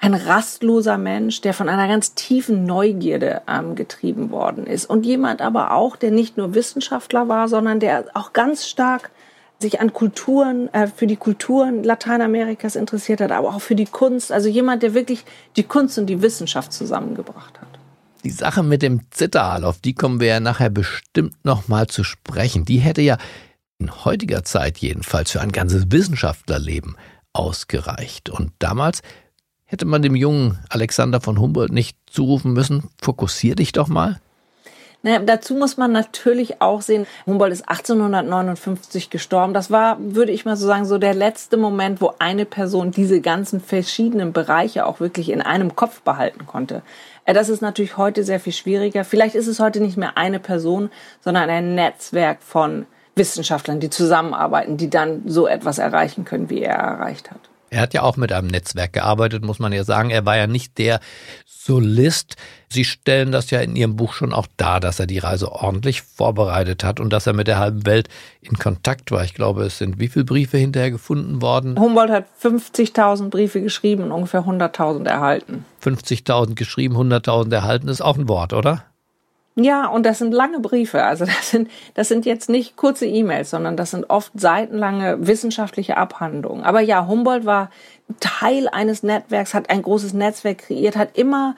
ein 0.00 0.14
rastloser 0.14 0.98
Mensch, 0.98 1.40
der 1.42 1.54
von 1.54 1.68
einer 1.68 1.86
ganz 1.86 2.14
tiefen 2.14 2.64
Neugierde 2.64 3.42
ähm, 3.48 3.76
getrieben 3.76 4.32
worden 4.32 4.66
ist. 4.66 4.86
Und 4.86 5.06
jemand 5.06 5.40
aber 5.40 5.72
auch, 5.72 5.94
der 5.94 6.10
nicht 6.10 6.36
nur 6.36 6.56
Wissenschaftler 6.56 7.28
war, 7.28 7.46
sondern 7.46 7.78
der 7.78 8.06
auch 8.14 8.32
ganz 8.32 8.66
stark 8.66 9.10
sich 9.60 9.80
an 9.80 9.92
Kulturen, 9.92 10.74
äh, 10.74 10.88
für 10.88 11.06
die 11.06 11.16
Kulturen 11.16 11.84
Lateinamerikas 11.84 12.74
interessiert 12.74 13.20
hat, 13.20 13.30
aber 13.30 13.50
auch 13.50 13.60
für 13.60 13.76
die 13.76 13.86
Kunst. 13.86 14.32
Also 14.32 14.48
jemand, 14.48 14.82
der 14.82 14.94
wirklich 14.94 15.24
die 15.56 15.62
Kunst 15.62 15.96
und 15.98 16.06
die 16.06 16.20
Wissenschaft 16.20 16.72
zusammengebracht 16.72 17.60
hat. 17.60 17.71
Die 18.24 18.30
Sache 18.30 18.62
mit 18.62 18.82
dem 18.82 19.10
Zitterhal, 19.10 19.64
auf 19.64 19.80
die 19.80 19.94
kommen 19.94 20.20
wir 20.20 20.28
ja 20.28 20.40
nachher 20.40 20.70
bestimmt 20.70 21.44
nochmal 21.44 21.88
zu 21.88 22.04
sprechen. 22.04 22.64
Die 22.64 22.78
hätte 22.78 23.02
ja 23.02 23.18
in 23.78 24.04
heutiger 24.04 24.44
Zeit 24.44 24.78
jedenfalls 24.78 25.32
für 25.32 25.40
ein 25.40 25.52
ganzes 25.52 25.90
Wissenschaftlerleben 25.90 26.96
ausgereicht. 27.32 28.30
Und 28.30 28.52
damals 28.60 29.02
Hätte 29.72 29.86
man 29.86 30.02
dem 30.02 30.14
jungen 30.14 30.58
Alexander 30.68 31.22
von 31.22 31.40
Humboldt 31.40 31.72
nicht 31.72 31.96
zurufen 32.04 32.52
müssen, 32.52 32.90
fokussier 33.00 33.54
dich 33.54 33.72
doch 33.72 33.88
mal? 33.88 34.20
Naja, 35.00 35.20
dazu 35.20 35.54
muss 35.54 35.78
man 35.78 35.92
natürlich 35.92 36.60
auch 36.60 36.82
sehen, 36.82 37.06
Humboldt 37.24 37.54
ist 37.54 37.66
1859 37.66 39.08
gestorben. 39.08 39.54
Das 39.54 39.70
war, 39.70 39.96
würde 39.98 40.30
ich 40.30 40.44
mal 40.44 40.56
so 40.56 40.66
sagen, 40.66 40.84
so 40.84 40.98
der 40.98 41.14
letzte 41.14 41.56
Moment, 41.56 42.02
wo 42.02 42.12
eine 42.18 42.44
Person 42.44 42.90
diese 42.90 43.22
ganzen 43.22 43.62
verschiedenen 43.62 44.34
Bereiche 44.34 44.84
auch 44.84 45.00
wirklich 45.00 45.30
in 45.30 45.40
einem 45.40 45.74
Kopf 45.74 46.02
behalten 46.02 46.46
konnte. 46.46 46.82
Äh, 47.24 47.34
das 47.34 47.48
ist 47.48 47.62
natürlich 47.62 47.96
heute 47.96 48.24
sehr 48.24 48.40
viel 48.40 48.52
schwieriger. 48.52 49.04
Vielleicht 49.04 49.34
ist 49.34 49.46
es 49.46 49.60
heute 49.60 49.80
nicht 49.80 49.96
mehr 49.96 50.16
eine 50.16 50.40
Person, 50.40 50.90
sondern 51.20 51.48
ein 51.48 51.74
Netzwerk 51.74 52.42
von 52.42 52.86
Wissenschaftlern, 53.14 53.80
die 53.80 53.90
zusammenarbeiten, 53.90 54.76
die 54.76 54.90
dann 54.90 55.22
so 55.26 55.46
etwas 55.46 55.78
erreichen 55.78 56.24
können, 56.24 56.50
wie 56.50 56.62
er 56.62 56.76
erreicht 56.76 57.30
hat. 57.30 57.51
Er 57.72 57.80
hat 57.80 57.94
ja 57.94 58.02
auch 58.02 58.18
mit 58.18 58.32
einem 58.32 58.48
Netzwerk 58.48 58.92
gearbeitet, 58.92 59.46
muss 59.46 59.58
man 59.58 59.72
ja 59.72 59.82
sagen. 59.82 60.10
Er 60.10 60.26
war 60.26 60.36
ja 60.36 60.46
nicht 60.46 60.76
der 60.76 61.00
Solist. 61.46 62.36
Sie 62.68 62.84
stellen 62.84 63.32
das 63.32 63.50
ja 63.50 63.60
in 63.60 63.76
Ihrem 63.76 63.96
Buch 63.96 64.12
schon 64.12 64.34
auch 64.34 64.46
dar, 64.58 64.78
dass 64.78 65.00
er 65.00 65.06
die 65.06 65.18
Reise 65.18 65.50
ordentlich 65.50 66.02
vorbereitet 66.02 66.84
hat 66.84 67.00
und 67.00 67.10
dass 67.14 67.26
er 67.26 67.32
mit 67.32 67.46
der 67.46 67.58
halben 67.58 67.86
Welt 67.86 68.10
in 68.42 68.58
Kontakt 68.58 69.10
war. 69.10 69.24
Ich 69.24 69.32
glaube, 69.32 69.64
es 69.64 69.78
sind 69.78 69.98
wie 69.98 70.08
viele 70.08 70.26
Briefe 70.26 70.58
hinterher 70.58 70.90
gefunden 70.90 71.40
worden? 71.40 71.80
Humboldt 71.80 72.10
hat 72.10 72.26
50.000 72.42 73.30
Briefe 73.30 73.62
geschrieben 73.62 74.04
und 74.04 74.12
ungefähr 74.12 74.42
100.000 74.42 75.08
erhalten. 75.08 75.64
50.000 75.82 76.54
geschrieben, 76.54 76.94
100.000 76.96 77.54
erhalten 77.54 77.88
ist 77.88 78.02
auch 78.02 78.18
ein 78.18 78.28
Wort, 78.28 78.52
oder? 78.52 78.84
Ja, 79.54 79.86
und 79.86 80.06
das 80.06 80.18
sind 80.18 80.32
lange 80.32 80.60
Briefe. 80.60 81.04
Also 81.04 81.24
das 81.26 81.50
sind, 81.50 81.70
das 81.94 82.08
sind 82.08 82.24
jetzt 82.24 82.48
nicht 82.48 82.76
kurze 82.76 83.06
E-Mails, 83.06 83.50
sondern 83.50 83.76
das 83.76 83.90
sind 83.90 84.08
oft 84.08 84.32
seitenlange 84.34 85.26
wissenschaftliche 85.26 85.96
Abhandlungen. 85.96 86.64
Aber 86.64 86.80
ja, 86.80 87.06
Humboldt 87.06 87.44
war 87.44 87.70
Teil 88.20 88.68
eines 88.68 89.02
Netzwerks, 89.02 89.54
hat 89.54 89.70
ein 89.70 89.82
großes 89.82 90.14
Netzwerk 90.14 90.58
kreiert, 90.58 90.96
hat 90.96 91.16
immer 91.16 91.54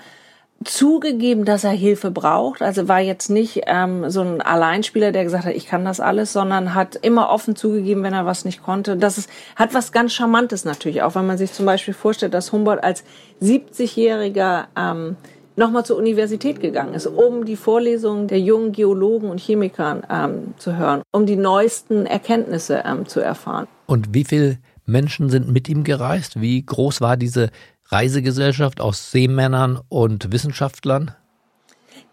zugegeben, 0.64 1.44
dass 1.44 1.64
er 1.64 1.72
Hilfe 1.72 2.10
braucht. 2.10 2.62
Also 2.62 2.88
war 2.88 3.00
jetzt 3.00 3.28
nicht 3.28 3.62
ähm, 3.66 4.08
so 4.10 4.22
ein 4.22 4.40
Alleinspieler, 4.40 5.12
der 5.12 5.24
gesagt 5.24 5.44
hat, 5.44 5.54
ich 5.54 5.66
kann 5.66 5.84
das 5.84 6.00
alles, 6.00 6.32
sondern 6.32 6.74
hat 6.74 6.96
immer 6.96 7.30
offen 7.30 7.54
zugegeben, 7.54 8.02
wenn 8.02 8.14
er 8.14 8.26
was 8.26 8.44
nicht 8.44 8.62
konnte. 8.62 8.96
Das 8.96 9.18
ist, 9.18 9.28
hat 9.56 9.74
was 9.74 9.92
ganz 9.92 10.12
Charmantes 10.12 10.64
natürlich 10.64 11.02
auch, 11.02 11.14
wenn 11.14 11.26
man 11.26 11.38
sich 11.38 11.52
zum 11.52 11.66
Beispiel 11.66 11.94
vorstellt, 11.94 12.34
dass 12.34 12.52
Humboldt 12.52 12.82
als 12.82 13.04
70-jähriger 13.42 14.64
ähm, 14.76 15.16
nochmal 15.56 15.84
zur 15.84 15.96
Universität 15.96 16.60
gegangen 16.60 16.94
ist, 16.94 17.06
um 17.06 17.44
die 17.44 17.56
Vorlesungen 17.56 18.28
der 18.28 18.40
jungen 18.40 18.72
Geologen 18.72 19.30
und 19.30 19.40
Chemikern 19.40 20.02
ähm, 20.10 20.54
zu 20.58 20.76
hören, 20.76 21.02
um 21.12 21.26
die 21.26 21.36
neuesten 21.36 22.06
Erkenntnisse 22.06 22.82
ähm, 22.84 23.06
zu 23.06 23.20
erfahren. 23.20 23.66
Und 23.86 24.14
wie 24.14 24.24
viele 24.24 24.58
Menschen 24.86 25.30
sind 25.30 25.50
mit 25.50 25.68
ihm 25.68 25.84
gereist? 25.84 26.40
Wie 26.40 26.64
groß 26.64 27.00
war 27.00 27.16
diese 27.16 27.50
Reisegesellschaft 27.86 28.80
aus 28.80 29.10
Seemännern 29.10 29.80
und 29.88 30.32
Wissenschaftlern? 30.32 31.12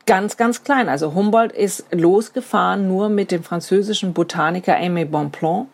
Ganz, 0.06 0.36
ganz 0.36 0.64
klein. 0.64 0.90
Also 0.90 1.14
Humboldt 1.14 1.52
ist 1.52 1.86
losgefahren 1.92 2.88
nur 2.88 3.10
mit 3.10 3.32
dem 3.32 3.44
französischen 3.44 4.14
Botaniker 4.14 4.76
Aimé 4.76 5.06
Bonpland, 5.06 5.68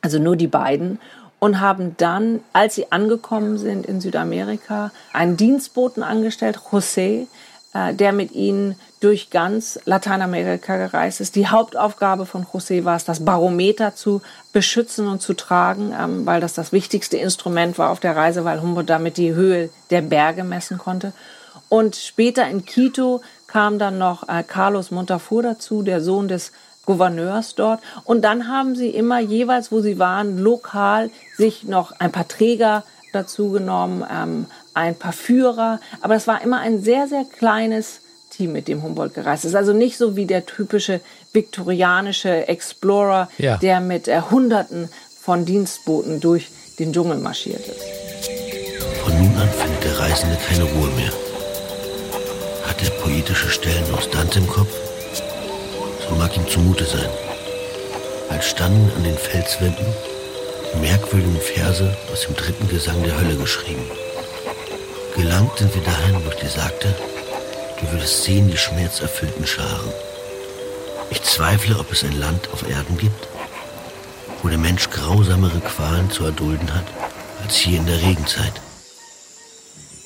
also 0.00 0.18
nur 0.18 0.36
die 0.36 0.46
beiden 0.46 0.98
und 1.40 1.60
haben 1.60 1.96
dann, 1.98 2.40
als 2.52 2.74
sie 2.74 2.90
angekommen 2.90 3.58
sind 3.58 3.86
in 3.86 4.00
Südamerika, 4.00 4.90
einen 5.12 5.36
Dienstboten 5.36 6.02
angestellt, 6.02 6.58
José, 6.70 7.26
äh, 7.74 7.94
der 7.94 8.12
mit 8.12 8.32
ihnen 8.32 8.76
durch 9.00 9.30
ganz 9.30 9.78
Lateinamerika 9.84 10.76
gereist 10.76 11.20
ist. 11.20 11.36
Die 11.36 11.46
Hauptaufgabe 11.46 12.26
von 12.26 12.44
José 12.44 12.84
war 12.84 12.96
es, 12.96 13.04
das 13.04 13.24
Barometer 13.24 13.94
zu 13.94 14.22
beschützen 14.52 15.06
und 15.06 15.22
zu 15.22 15.34
tragen, 15.34 15.94
ähm, 15.98 16.26
weil 16.26 16.40
das 16.40 16.54
das 16.54 16.72
wichtigste 16.72 17.16
Instrument 17.18 17.78
war 17.78 17.90
auf 17.90 18.00
der 18.00 18.16
Reise, 18.16 18.44
weil 18.44 18.60
Humboldt 18.60 18.90
damit 18.90 19.16
die 19.16 19.34
Höhe 19.34 19.70
der 19.90 20.02
Berge 20.02 20.42
messen 20.42 20.78
konnte. 20.78 21.12
Und 21.68 21.96
später 21.96 22.48
in 22.48 22.64
Quito 22.64 23.20
kam 23.46 23.78
dann 23.78 23.98
noch 23.98 24.28
äh, 24.28 24.42
Carlos 24.42 24.90
Montafur 24.90 25.42
dazu, 25.42 25.82
der 25.82 26.00
Sohn 26.00 26.26
des 26.26 26.52
Gouverneurs 26.88 27.54
dort. 27.54 27.80
Und 28.04 28.22
dann 28.22 28.48
haben 28.48 28.74
sie 28.74 28.88
immer 28.88 29.20
jeweils, 29.20 29.70
wo 29.70 29.80
sie 29.80 29.98
waren, 29.98 30.38
lokal 30.38 31.10
sich 31.36 31.64
noch 31.64 31.92
ein 32.00 32.10
paar 32.10 32.26
Träger 32.26 32.82
dazu 33.12 33.50
genommen, 33.50 34.04
ähm, 34.10 34.46
ein 34.72 34.94
paar 34.94 35.12
Führer. 35.12 35.80
Aber 36.00 36.14
es 36.14 36.26
war 36.26 36.42
immer 36.42 36.60
ein 36.60 36.82
sehr, 36.82 37.06
sehr 37.06 37.26
kleines 37.26 38.00
Team, 38.30 38.52
mit 38.52 38.68
dem 38.68 38.82
Humboldt 38.82 39.12
gereist 39.12 39.44
ist. 39.44 39.54
Also 39.54 39.74
nicht 39.74 39.98
so 39.98 40.16
wie 40.16 40.24
der 40.24 40.46
typische 40.46 41.00
viktorianische 41.34 42.48
Explorer, 42.48 43.28
ja. 43.36 43.58
der 43.58 43.80
mit 43.80 44.08
äh, 44.08 44.22
Hunderten 44.30 44.88
von 45.20 45.44
Dienstboten 45.44 46.20
durch 46.20 46.48
den 46.78 46.94
Dschungel 46.94 47.18
marschiert 47.18 47.60
ist. 47.60 47.84
Von 49.04 49.12
nun 49.18 49.36
an 49.36 49.48
findet 49.50 49.84
der 49.84 49.98
Reisende 49.98 50.38
keine 50.48 50.64
Ruhe 50.64 50.88
mehr. 50.96 51.12
Hat 52.66 52.82
er 52.82 52.90
poetische 53.02 53.50
Stellen 53.50 53.84
aus 53.94 54.08
Dante 54.08 54.38
im 54.38 54.46
Kopf? 54.46 54.87
So 56.08 56.14
mag 56.14 56.36
ihm 56.36 56.48
zumute 56.48 56.84
sein. 56.84 57.10
Als 58.30 58.48
standen 58.50 58.90
an 58.96 59.04
den 59.04 59.16
Felswänden 59.16 59.86
merkwürdigen 60.80 61.40
Verse 61.40 61.96
aus 62.12 62.22
dem 62.22 62.36
dritten 62.36 62.68
Gesang 62.68 63.02
der 63.02 63.18
Hölle 63.18 63.36
geschrieben. 63.36 63.84
Gelangt 65.16 65.58
sind 65.58 65.74
wir 65.74 65.82
dahin, 65.82 66.24
wo 66.24 66.30
ich 66.30 66.36
dir 66.36 66.50
sagte, 66.50 66.94
du 67.80 67.90
würdest 67.92 68.22
sehen 68.24 68.50
die 68.50 68.56
schmerzerfüllten 68.56 69.46
Scharen. 69.46 69.92
Ich 71.10 71.22
zweifle, 71.22 71.78
ob 71.78 71.90
es 71.90 72.04
ein 72.04 72.18
Land 72.18 72.48
auf 72.52 72.68
Erden 72.68 72.98
gibt, 72.98 73.28
wo 74.42 74.48
der 74.48 74.58
Mensch 74.58 74.90
grausamere 74.90 75.60
Qualen 75.60 76.10
zu 76.10 76.24
erdulden 76.24 76.72
hat 76.74 76.84
als 77.42 77.56
hier 77.56 77.78
in 77.78 77.86
der 77.86 78.00
Regenzeit. 78.00 78.52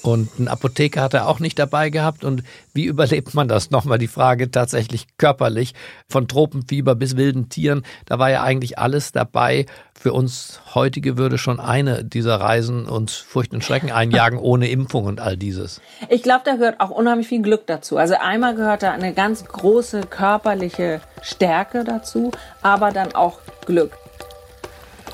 Und 0.03 0.31
einen 0.37 0.49
Apotheker 0.49 1.01
hat 1.01 1.15
er 1.15 1.29
auch 1.29 1.39
nicht 1.39 1.59
dabei 1.59 1.91
gehabt. 1.91 2.25
Und 2.25 2.43
wie 2.75 2.85
überlebt 2.85 3.35
man 3.35 3.47
das? 3.47 3.71
Nochmal 3.71 3.99
die 3.99 4.09
Frage 4.09 4.51
tatsächlich 4.51 5.07
körperlich. 5.17 5.75
Von 6.09 6.27
Tropenfieber 6.27 6.95
bis 6.97 7.17
wilden 7.17 7.49
Tieren. 7.49 7.85
Da 8.07 8.19
war 8.19 8.31
ja 8.31 8.43
eigentlich 8.43 8.79
alles 8.79 9.13
dabei. 9.13 9.67
Für 9.95 10.13
uns 10.13 10.61
heutige 10.75 11.17
würde 11.17 11.39
schon 11.39 11.61
eine 11.61 12.05
dieser 12.05 12.41
Reisen 12.41 12.87
uns 12.87 13.15
Furcht 13.15 13.53
und 13.53 13.63
Schrecken 13.63 13.93
einjagen, 13.93 14.39
ohne 14.41 14.69
Impfung 14.69 15.05
und 15.05 15.21
all 15.21 15.37
dieses. 15.37 15.81
Ich 16.09 16.25
glaube, 16.25 16.43
da 16.45 16.57
gehört 16.57 16.81
auch 16.81 16.91
unheimlich 16.91 17.29
viel 17.29 17.43
Glück 17.43 17.69
dazu. 17.69 17.97
Also 17.97 18.15
einmal 18.21 18.57
gehört 18.57 18.83
da 18.83 18.91
eine 18.91 19.15
ganz 19.15 19.45
große 19.45 20.01
körperliche 20.03 21.01
Stärke 21.23 21.85
dazu, 21.85 22.33
aber 22.63 22.91
dann 22.91 23.15
auch 23.15 23.39
Glück. 23.67 23.93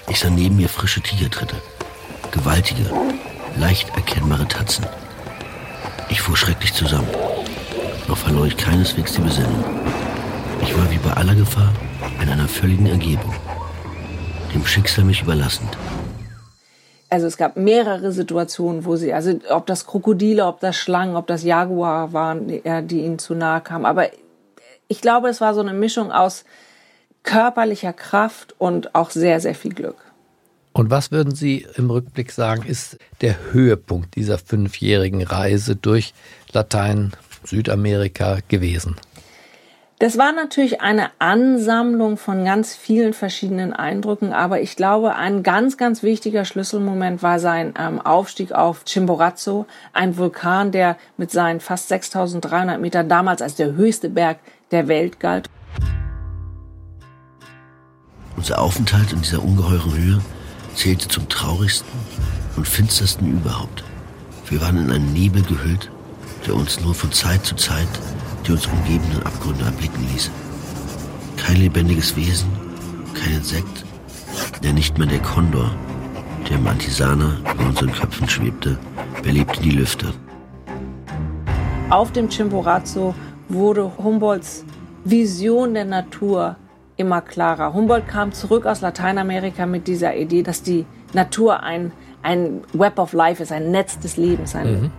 Ich 0.08 0.20
sah 0.20 0.30
neben 0.30 0.56
mir 0.56 0.70
frische 0.70 1.02
Tigertritte. 1.02 1.56
Gewaltige, 2.30 2.90
leicht 3.58 3.90
erkennbare 3.96 4.46
Tatzen. 4.46 4.86
Ich 6.08 6.22
fuhr 6.22 6.36
schrecklich 6.36 6.72
zusammen. 6.72 7.08
Noch 8.06 8.16
verlor 8.16 8.46
ich 8.46 8.56
keineswegs 8.56 9.12
die 9.12 9.20
Besinnung. 9.20 9.64
Ich 10.62 10.76
war 10.76 10.90
wie 10.90 10.98
bei 10.98 11.12
aller 11.12 11.34
Gefahr 11.34 11.72
in 12.22 12.28
einer 12.28 12.48
völligen 12.48 12.86
Ergebung, 12.86 13.34
dem 14.54 14.64
Schicksal 14.64 15.04
mich 15.04 15.22
überlassend. 15.22 15.76
Also 17.10 17.26
es 17.26 17.36
gab 17.36 17.56
mehrere 17.56 18.12
Situationen, 18.12 18.84
wo 18.84 18.96
sie, 18.96 19.12
also 19.12 19.38
ob 19.50 19.66
das 19.66 19.86
Krokodile, 19.86 20.46
ob 20.46 20.60
das 20.60 20.76
Schlangen, 20.76 21.16
ob 21.16 21.26
das 21.26 21.42
Jaguar 21.42 22.12
waren, 22.12 22.46
die 22.48 23.00
ihnen 23.00 23.18
zu 23.18 23.34
nahe 23.34 23.60
kamen. 23.60 23.86
Aber 23.86 24.08
ich 24.88 25.00
glaube, 25.00 25.28
es 25.28 25.40
war 25.40 25.54
so 25.54 25.60
eine 25.60 25.72
Mischung 25.72 26.12
aus 26.12 26.44
körperlicher 27.22 27.92
Kraft 27.92 28.54
und 28.58 28.94
auch 28.94 29.10
sehr, 29.10 29.40
sehr 29.40 29.54
viel 29.54 29.74
Glück. 29.74 29.96
Und 30.78 30.92
was 30.92 31.10
würden 31.10 31.34
Sie 31.34 31.66
im 31.74 31.90
Rückblick 31.90 32.30
sagen, 32.30 32.62
ist 32.64 32.98
der 33.20 33.34
Höhepunkt 33.50 34.14
dieser 34.14 34.38
fünfjährigen 34.38 35.24
Reise 35.24 35.74
durch 35.74 36.14
Latein, 36.52 37.10
Südamerika 37.42 38.38
gewesen? 38.46 38.94
Das 39.98 40.18
war 40.18 40.30
natürlich 40.30 40.80
eine 40.80 41.10
Ansammlung 41.18 42.16
von 42.16 42.44
ganz 42.44 42.76
vielen 42.76 43.12
verschiedenen 43.12 43.72
Eindrücken, 43.72 44.32
aber 44.32 44.60
ich 44.60 44.76
glaube, 44.76 45.16
ein 45.16 45.42
ganz, 45.42 45.78
ganz 45.78 46.04
wichtiger 46.04 46.44
Schlüsselmoment 46.44 47.24
war 47.24 47.40
sein 47.40 47.74
ähm, 47.76 48.00
Aufstieg 48.00 48.52
auf 48.52 48.84
Chimborazo, 48.84 49.66
ein 49.92 50.16
Vulkan, 50.16 50.70
der 50.70 50.96
mit 51.16 51.32
seinen 51.32 51.58
fast 51.58 51.88
6300 51.88 52.80
Metern 52.80 53.08
damals 53.08 53.42
als 53.42 53.56
der 53.56 53.72
höchste 53.72 54.10
Berg 54.10 54.38
der 54.70 54.86
Welt 54.86 55.18
galt. 55.18 55.50
Unser 58.36 58.60
Aufenthalt 58.60 59.12
in 59.12 59.22
dieser 59.22 59.42
ungeheuren 59.42 59.92
Höhe 59.92 60.20
zählte 60.78 61.08
zum 61.08 61.28
traurigsten 61.28 61.98
und 62.56 62.66
finstersten 62.66 63.32
überhaupt. 63.32 63.84
Wir 64.48 64.60
waren 64.60 64.78
in 64.78 64.90
einen 64.90 65.12
Nebel 65.12 65.42
gehüllt, 65.42 65.90
der 66.46 66.54
uns 66.54 66.80
nur 66.80 66.94
von 66.94 67.12
Zeit 67.12 67.44
zu 67.44 67.56
Zeit 67.56 67.88
die 68.48 68.52
uns 68.52 68.66
umgebenden 68.66 69.22
Abgründe 69.24 69.64
erblicken 69.64 70.06
ließ. 70.12 70.30
Kein 71.36 71.56
lebendiges 71.56 72.16
Wesen, 72.16 72.48
kein 73.14 73.34
Insekt, 73.34 73.84
ja 74.62 74.72
nicht 74.72 74.96
mehr 74.98 75.06
der 75.06 75.20
Kondor, 75.20 75.70
der 76.48 76.56
im 76.56 76.66
Antisana 76.66 77.36
über 77.52 77.66
unseren 77.66 77.92
Köpfen 77.92 78.28
schwebte, 78.28 78.78
belebte 79.22 79.60
die 79.60 79.72
Lüfte. 79.72 80.12
Auf 81.90 82.12
dem 82.12 82.28
Chimborazo 82.28 83.14
wurde 83.48 83.92
Humboldts 83.98 84.64
Vision 85.04 85.74
der 85.74 85.84
Natur 85.84 86.56
immer 86.98 87.22
klarer. 87.22 87.72
Humboldt 87.72 88.06
kam 88.06 88.32
zurück 88.32 88.66
aus 88.66 88.82
Lateinamerika 88.82 89.64
mit 89.64 89.86
dieser 89.86 90.14
Idee, 90.14 90.42
dass 90.42 90.62
die 90.62 90.84
Natur 91.14 91.62
ein, 91.62 91.92
ein 92.22 92.62
Web 92.74 92.98
of 92.98 93.14
Life 93.14 93.42
ist, 93.42 93.52
ein 93.52 93.70
Netz 93.70 93.98
des 93.98 94.16
Lebens, 94.16 94.54
ein 94.54 94.82
mhm. 94.82 94.90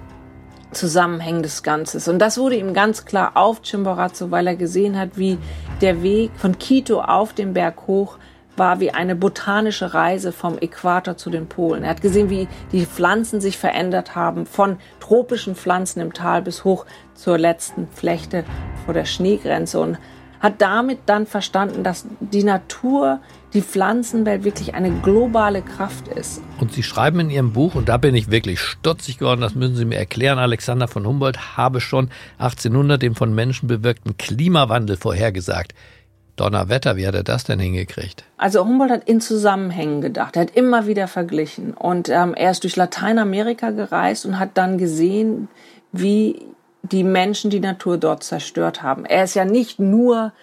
zusammenhängendes 0.71 1.61
Ganzes. 1.61 2.07
Und 2.07 2.19
das 2.19 2.37
wurde 2.37 2.55
ihm 2.55 2.73
ganz 2.73 3.05
klar 3.05 3.33
auf 3.35 3.61
Chimborazo, 3.61 4.31
weil 4.31 4.47
er 4.47 4.55
gesehen 4.55 4.97
hat, 4.97 5.17
wie 5.17 5.37
der 5.81 6.01
Weg 6.01 6.31
von 6.37 6.57
Quito 6.57 7.01
auf 7.01 7.33
den 7.33 7.53
Berg 7.53 7.85
hoch 7.85 8.17
war 8.59 8.79
wie 8.79 8.91
eine 8.91 9.15
botanische 9.15 9.93
Reise 9.93 10.31
vom 10.31 10.57
Äquator 10.59 11.17
zu 11.17 11.29
den 11.29 11.47
Polen. 11.47 11.83
Er 11.83 11.91
hat 11.91 12.01
gesehen, 12.01 12.29
wie 12.29 12.47
die 12.71 12.85
Pflanzen 12.85 13.41
sich 13.41 13.57
verändert 13.57 14.15
haben, 14.15 14.45
von 14.45 14.77
tropischen 14.99 15.55
Pflanzen 15.55 16.01
im 16.01 16.13
Tal 16.13 16.41
bis 16.41 16.65
hoch 16.65 16.85
zur 17.15 17.37
letzten 17.37 17.87
Flechte 17.87 18.43
vor 18.83 18.93
der 18.93 19.05
Schneegrenze 19.05 19.79
und 19.79 19.97
hat 20.39 20.61
damit 20.61 20.99
dann 21.05 21.25
verstanden, 21.25 21.83
dass 21.83 22.05
die 22.19 22.43
Natur, 22.43 23.19
die 23.53 23.61
Pflanzenwelt 23.61 24.43
wirklich 24.43 24.73
eine 24.73 24.91
globale 24.91 25.61
Kraft 25.61 26.07
ist. 26.07 26.41
Und 26.59 26.71
Sie 26.71 26.83
schreiben 26.83 27.19
in 27.19 27.29
Ihrem 27.29 27.53
Buch, 27.53 27.75
und 27.75 27.89
da 27.89 27.97
bin 27.97 28.15
ich 28.15 28.31
wirklich 28.31 28.59
stutzig 28.59 29.17
geworden, 29.17 29.41
das 29.41 29.55
müssen 29.55 29.75
Sie 29.75 29.85
mir 29.85 29.97
erklären, 29.97 30.39
Alexander 30.39 30.87
von 30.87 31.05
Humboldt 31.05 31.57
habe 31.57 31.81
schon 31.81 32.09
1800 32.37 33.01
den 33.01 33.15
von 33.15 33.33
Menschen 33.33 33.67
bewirkten 33.67 34.17
Klimawandel 34.17 34.97
vorhergesagt. 34.97 35.73
Donnerwetter, 36.39 36.95
wie 36.95 37.05
hat 37.05 37.15
er 37.15 37.23
das 37.23 37.43
denn 37.43 37.59
hingekriegt? 37.59 38.23
Also 38.37 38.63
Humboldt 38.63 38.91
hat 38.91 39.09
in 39.09 39.19
Zusammenhängen 39.19 39.99
gedacht. 39.99 40.37
Er 40.37 40.43
hat 40.43 40.55
immer 40.55 40.87
wieder 40.87 41.09
verglichen. 41.09 41.73
Und 41.73 42.07
ähm, 42.07 42.33
er 42.33 42.51
ist 42.51 42.63
durch 42.63 42.77
Lateinamerika 42.77 43.71
gereist 43.71 44.25
und 44.25 44.39
hat 44.39 44.51
dann 44.53 44.77
gesehen, 44.77 45.49
wie 45.91 46.45
die 46.81 47.03
Menschen 47.03 47.49
die 47.49 47.59
Natur 47.59 47.97
dort 47.97 48.23
zerstört 48.23 48.81
haben. 48.81 49.05
Er 49.05 49.23
ist 49.23 49.35
ja 49.35 49.45
nicht 49.45 49.79
nur 49.79 50.33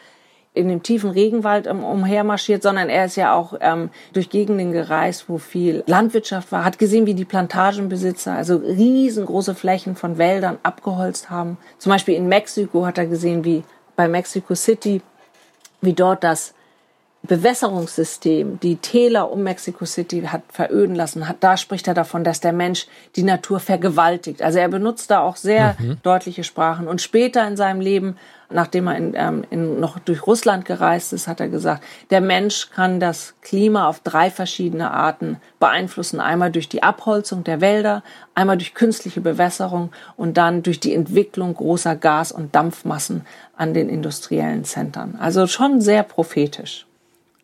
in 0.57 0.69
dem 0.69 0.83
tiefen 0.83 1.11
Regenwald 1.11 1.66
um, 1.66 1.85
umhermarschiert, 1.85 2.62
sondern 2.62 2.88
er 2.88 3.05
ist 3.05 3.16
ja 3.16 3.35
auch 3.35 3.55
ähm, 3.61 3.90
durch 4.14 4.31
Gegenden 4.31 4.73
gereist, 4.73 5.28
wo 5.28 5.37
viel 5.37 5.85
Landwirtschaft 5.87 6.50
war, 6.50 6.64
hat 6.64 6.78
gesehen, 6.78 7.05
wie 7.05 7.14
die 7.14 7.26
Plantagenbesitzer 7.26 8.33
also 8.33 8.57
riesengroße 8.57 9.55
Flächen 9.55 9.97
von 9.97 10.16
Wäldern 10.16 10.59
abgeholzt 10.62 11.28
haben. 11.28 11.59
Zum 11.76 11.93
Beispiel 11.93 12.14
in 12.14 12.28
Mexiko 12.28 12.87
hat 12.87 12.97
er 12.97 13.07
gesehen, 13.07 13.45
wie 13.45 13.64
bei 13.97 14.09
Mexico 14.09 14.55
City, 14.55 15.02
wie 15.83 15.93
dort 15.93 16.25
das 16.25 16.55
Bewässerungssystem 17.26 18.61
die 18.61 18.76
Täler 18.76 19.30
um 19.30 19.42
Mexico 19.42 19.85
City 19.85 20.23
hat 20.23 20.42
veröden 20.49 20.95
lassen, 20.95 21.28
hat, 21.28 21.37
da 21.40 21.56
spricht 21.56 21.88
er 21.88 21.95
davon, 21.95 22.25
dass 22.25 22.40
der 22.40 22.52
Mensch 22.52 22.87
die 23.16 23.23
Natur 23.23 23.61
vergewaltigt. 23.61 24.42
Also 24.42 24.59
er 24.59 24.68
benutzt 24.68 25.11
da 25.11 25.21
auch 25.21 25.37
sehr 25.37 25.76
mhm. 25.78 25.99
deutliche 26.02 26.45
Sprachen. 26.45 26.88
Und 26.88 27.02
später 27.02 27.47
in 27.47 27.56
seinem 27.56 27.80
Leben, 27.80 28.16
nachdem 28.50 28.87
er 28.87 28.97
in, 28.97 29.14
ähm, 29.14 29.45
in, 29.50 29.80
noch 29.80 29.99
durch 29.99 30.26
Russland 30.26 30.64
gereist 30.64 31.12
ist, 31.12 31.28
hat 31.28 31.40
er 31.40 31.49
gesagt, 31.49 31.85
der 32.11 32.21
Mensch 32.21 32.71
kann 32.71 33.00
das 33.00 33.35
Klima 33.42 33.88
auf 33.88 34.00
drei 34.00 34.30
verschiedene 34.30 34.90
Arten 34.90 35.37
beeinflussen. 35.59 36.21
Einmal 36.21 36.50
durch 36.50 36.68
die 36.68 36.83
Abholzung 36.83 37.45
der 37.45 37.61
Wälder, 37.61 38.02
einmal 38.35 38.56
durch 38.56 38.75
künstliche 38.75 39.21
Bewässerung 39.21 39.90
und 40.16 40.37
dann 40.37 40.62
durch 40.62 40.80
die 40.80 40.95
Entwicklung 40.95 41.54
großer 41.54 41.97
Gas- 41.97 42.33
und 42.33 42.54
Dampfmassen 42.54 43.26
an 43.56 43.75
den 43.75 43.88
industriellen 43.88 44.64
Zentren. 44.64 45.16
Also 45.18 45.47
schon 45.47 45.80
sehr 45.80 46.02
prophetisch. 46.02 46.87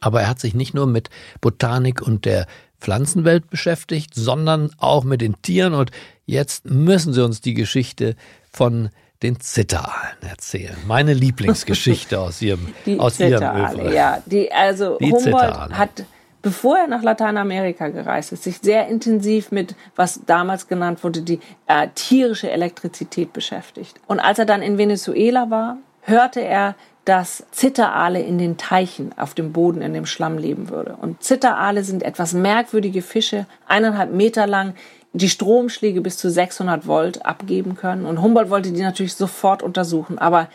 Aber 0.03 0.21
er 0.21 0.29
hat 0.29 0.41
sich 0.41 0.55
nicht 0.55 0.75
nur 0.75 0.87
mit 0.87 1.09
Botanik 1.41 2.03
und 2.03 2.25
der 2.25 2.47
Pflanzenwelt 2.81 3.49
beschäftigt, 3.49 4.15
sondern 4.15 4.71
auch 4.79 5.05
mit 5.05 5.21
den 5.21 5.41
Tieren. 5.41 5.73
Und 5.73 5.91
jetzt 6.27 6.69
müssen 6.69 7.13
Sie 7.13 7.25
uns 7.25 7.41
die 7.41 7.55
Geschichte 7.55 8.17
von 8.53 8.91
den 9.23 9.39
Zitteralen 9.41 10.21
erzählen. 10.21 10.77
Meine 10.87 11.15
Lieblingsgeschichte 11.15 12.19
aus 12.21 12.43
Ihrem 12.43 12.75
die 12.85 12.99
aus 12.99 13.15
Zitterale, 13.15 13.85
Ihrem 13.85 13.93
ja, 13.95 14.23
die 14.27 14.53
also 14.53 14.99
die 14.99 15.13
Humboldt 15.13 15.25
Zitterale. 15.25 15.79
hat 15.79 16.05
bevor 16.43 16.77
er 16.77 16.89
nach 16.89 17.03
Lateinamerika 17.03 17.89
gereist 17.89 18.33
ist, 18.33 18.43
sich 18.43 18.59
sehr 18.59 18.89
intensiv 18.89 19.53
mit, 19.53 19.77
was 19.95 20.21
damals 20.27 20.67
genannt 20.67 21.03
wurde, 21.05 21.23
die 21.23 21.39
äh, 21.67 21.87
tierische 21.95 22.51
Elektrizität 22.51 23.33
beschäftigt. 23.33 24.01
Und 24.09 24.19
als 24.21 24.41
er 24.41 24.45
dann 24.45 24.61
in 24.61 24.77
Venezuela 24.77 25.51
war, 25.51 25.79
hörte 26.03 26.41
er 26.41 26.75
dass 27.05 27.45
Zitterale 27.51 28.21
in 28.21 28.39
den 28.39 28.57
Teichen 28.57 29.17
auf 29.19 29.35
dem 29.35 29.53
Boden 29.53 29.83
in 29.83 29.93
dem 29.93 30.07
Schlamm 30.07 30.39
leben 30.39 30.69
würde. 30.69 30.97
Und 31.01 31.23
Zitterale 31.23 31.83
sind 31.83 32.03
etwas 32.03 32.33
merkwürdige 32.33 33.03
Fische, 33.03 33.47
eineinhalb 33.67 34.13
Meter 34.13 34.47
lang, 34.47 34.75
die 35.13 35.29
Stromschläge 35.29 36.01
bis 36.01 36.17
zu 36.17 36.31
600 36.31 36.87
Volt 36.87 37.27
abgeben 37.27 37.75
können. 37.75 38.07
Und 38.07 38.23
Humboldt 38.23 38.51
wollte 38.51 38.71
die 38.71 38.83
natürlich 38.83 39.15
sofort 39.15 39.63
untersuchen. 39.63 40.19
Aber 40.19 40.49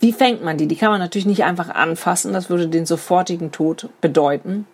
wie 0.00 0.12
fängt 0.12 0.44
man 0.44 0.58
die? 0.58 0.66
Die 0.66 0.76
kann 0.76 0.90
man 0.90 1.00
natürlich 1.00 1.26
nicht 1.26 1.44
einfach 1.44 1.70
anfassen. 1.70 2.34
Das 2.34 2.50
würde 2.50 2.68
den 2.68 2.84
sofortigen 2.84 3.50
Tod 3.50 3.88
bedeuten. 4.02 4.66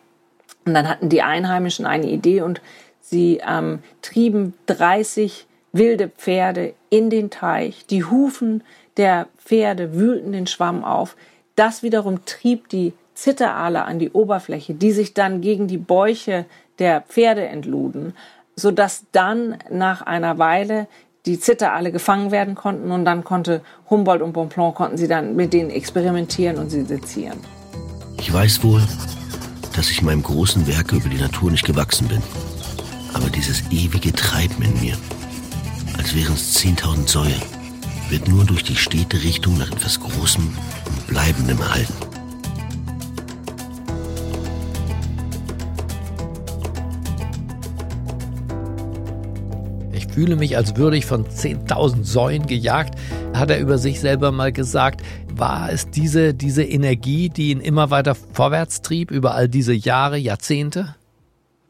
Und 0.67 0.75
dann 0.75 0.89
hatten 0.89 1.09
die 1.09 1.23
Einheimischen 1.23 1.87
eine 1.87 2.11
Idee 2.11 2.43
und 2.43 2.61
sie 3.01 3.41
ähm, 3.47 3.79
trieben 4.03 4.55
30 4.67 5.47
wilde 5.73 6.09
Pferde 6.09 6.75
in 6.91 7.11
den 7.11 7.31
Teich. 7.31 7.87
Die 7.87 8.05
Hufen 8.05 8.65
der 8.97 9.29
Pferde 9.39 9.95
wühlten 9.95 10.33
den 10.33 10.47
Schwamm 10.47 10.85
auf. 10.85 11.17
Das 11.57 11.83
wiederum 11.83 12.25
trieb 12.25 12.69
die 12.69 12.93
Zitterale 13.15 13.85
an 13.85 13.99
die 13.99 14.11
Oberfläche, 14.11 14.75
die 14.75 14.93
sich 14.93 15.15
dann 15.15 15.41
gegen 15.41 15.67
die 15.67 15.79
Bäuche 15.79 16.47
der 16.79 17.03
Pferde 17.03 17.47
entluden, 17.47 18.15
sodass 18.57 19.05
dann 19.13 19.59
nach 19.71 20.03
einer 20.03 20.39
Weile 20.39 20.87
die 21.27 21.39
Zitterale 21.39 21.93
gefangen 21.93 22.31
werden 22.31 22.55
konnten 22.55 22.91
und 22.91 23.05
dann 23.05 23.25
konnte 23.25 23.61
Humboldt 23.91 24.23
und 24.23 24.33
Bonpland 24.33 24.75
konnten 24.75 24.97
sie 24.97 25.09
dann 25.09 25.37
mit 25.37 25.53
denen 25.53 25.71
experimentieren 25.71 26.57
und 26.57 26.71
sie 26.71 26.83
sezieren. 26.83 27.39
Ich 28.17 28.33
weiß 28.33 28.63
wohl, 28.65 28.83
dass 29.77 29.91
ich 29.91 30.03
meinem 30.03 30.23
großen 30.23 30.67
Werke 30.67 30.97
über 30.97 31.09
die 31.09 31.21
Natur 31.21 31.51
nicht 31.51 31.67
gewachsen 31.67 32.09
bin. 32.09 32.23
Aber 33.13 33.29
dieses 33.29 33.63
ewige 33.71 34.13
Treiben 34.13 34.63
in 34.63 34.81
mir, 34.81 34.97
als 35.99 36.15
wären 36.15 36.35
es 36.35 36.57
10.000 36.57 37.09
Säue, 37.09 37.60
wird 38.11 38.27
nur 38.27 38.45
durch 38.45 38.65
die 38.65 38.75
stete 38.75 39.23
Richtung 39.23 39.57
nach 39.59 39.71
etwas 39.71 40.01
Großem 40.01 40.53
und 40.87 41.07
Bleibendem 41.07 41.59
erhalten. 41.61 41.95
Ich 49.93 50.09
fühle 50.09 50.35
mich, 50.35 50.57
als 50.57 50.77
würde 50.77 50.97
ich 50.97 51.07
von 51.07 51.25
10.000 51.25 52.05
Säuen 52.05 52.47
gejagt, 52.47 52.99
hat 53.33 53.51
er 53.51 53.61
über 53.61 53.79
sich 53.79 54.01
selber 54.01 54.33
mal 54.33 54.51
gesagt. 54.51 55.03
War 55.33 55.71
es 55.71 55.89
diese, 55.89 56.35
diese 56.35 56.65
Energie, 56.65 57.29
die 57.29 57.53
ihn 57.53 57.61
immer 57.61 57.91
weiter 57.91 58.17
vorwärts 58.17 58.83
trieb, 58.83 59.13
über 59.13 59.35
all 59.35 59.49
diese 59.49 59.73
Jahre, 59.73 60.19
Jahrzehnte? 60.19 60.97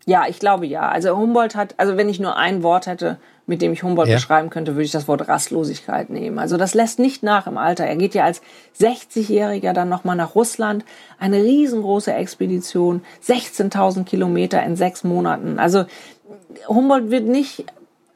Ja, 0.07 0.25
ich 0.27 0.39
glaube 0.39 0.67
ja. 0.67 0.89
Also 0.89 1.17
Humboldt 1.17 1.55
hat, 1.55 1.75
also 1.77 1.99
wenn 1.99 2.09
ich 2.09 2.19
nur 2.19 2.37
ein 2.37 2.63
Wort 2.63 2.87
hätte, 2.87 3.19
mit 3.51 3.63
dem 3.63 3.73
ich 3.73 3.83
Humboldt 3.83 4.09
ja. 4.09 4.15
beschreiben 4.15 4.49
könnte, 4.49 4.77
würde 4.77 4.85
ich 4.85 4.93
das 4.93 5.09
Wort 5.09 5.27
Rastlosigkeit 5.27 6.09
nehmen. 6.09 6.39
Also 6.39 6.57
das 6.57 6.73
lässt 6.73 7.01
nicht 7.01 7.25
nach 7.25 7.49
im 7.49 7.59
Alter. 7.59 7.85
Er 7.85 7.97
geht 7.97 8.15
ja 8.15 8.25
als 8.25 8.43
60-Jähriger 8.79 9.73
dann 9.73 9.89
nochmal 9.89 10.15
nach 10.15 10.37
Russland. 10.37 10.85
Eine 11.19 11.43
riesengroße 11.43 12.13
Expedition, 12.13 13.03
16.000 13.27 14.05
Kilometer 14.05 14.63
in 14.63 14.77
sechs 14.77 15.03
Monaten. 15.03 15.59
Also 15.59 15.85
Humboldt 16.69 17.11
wird 17.11 17.27
nicht 17.27 17.65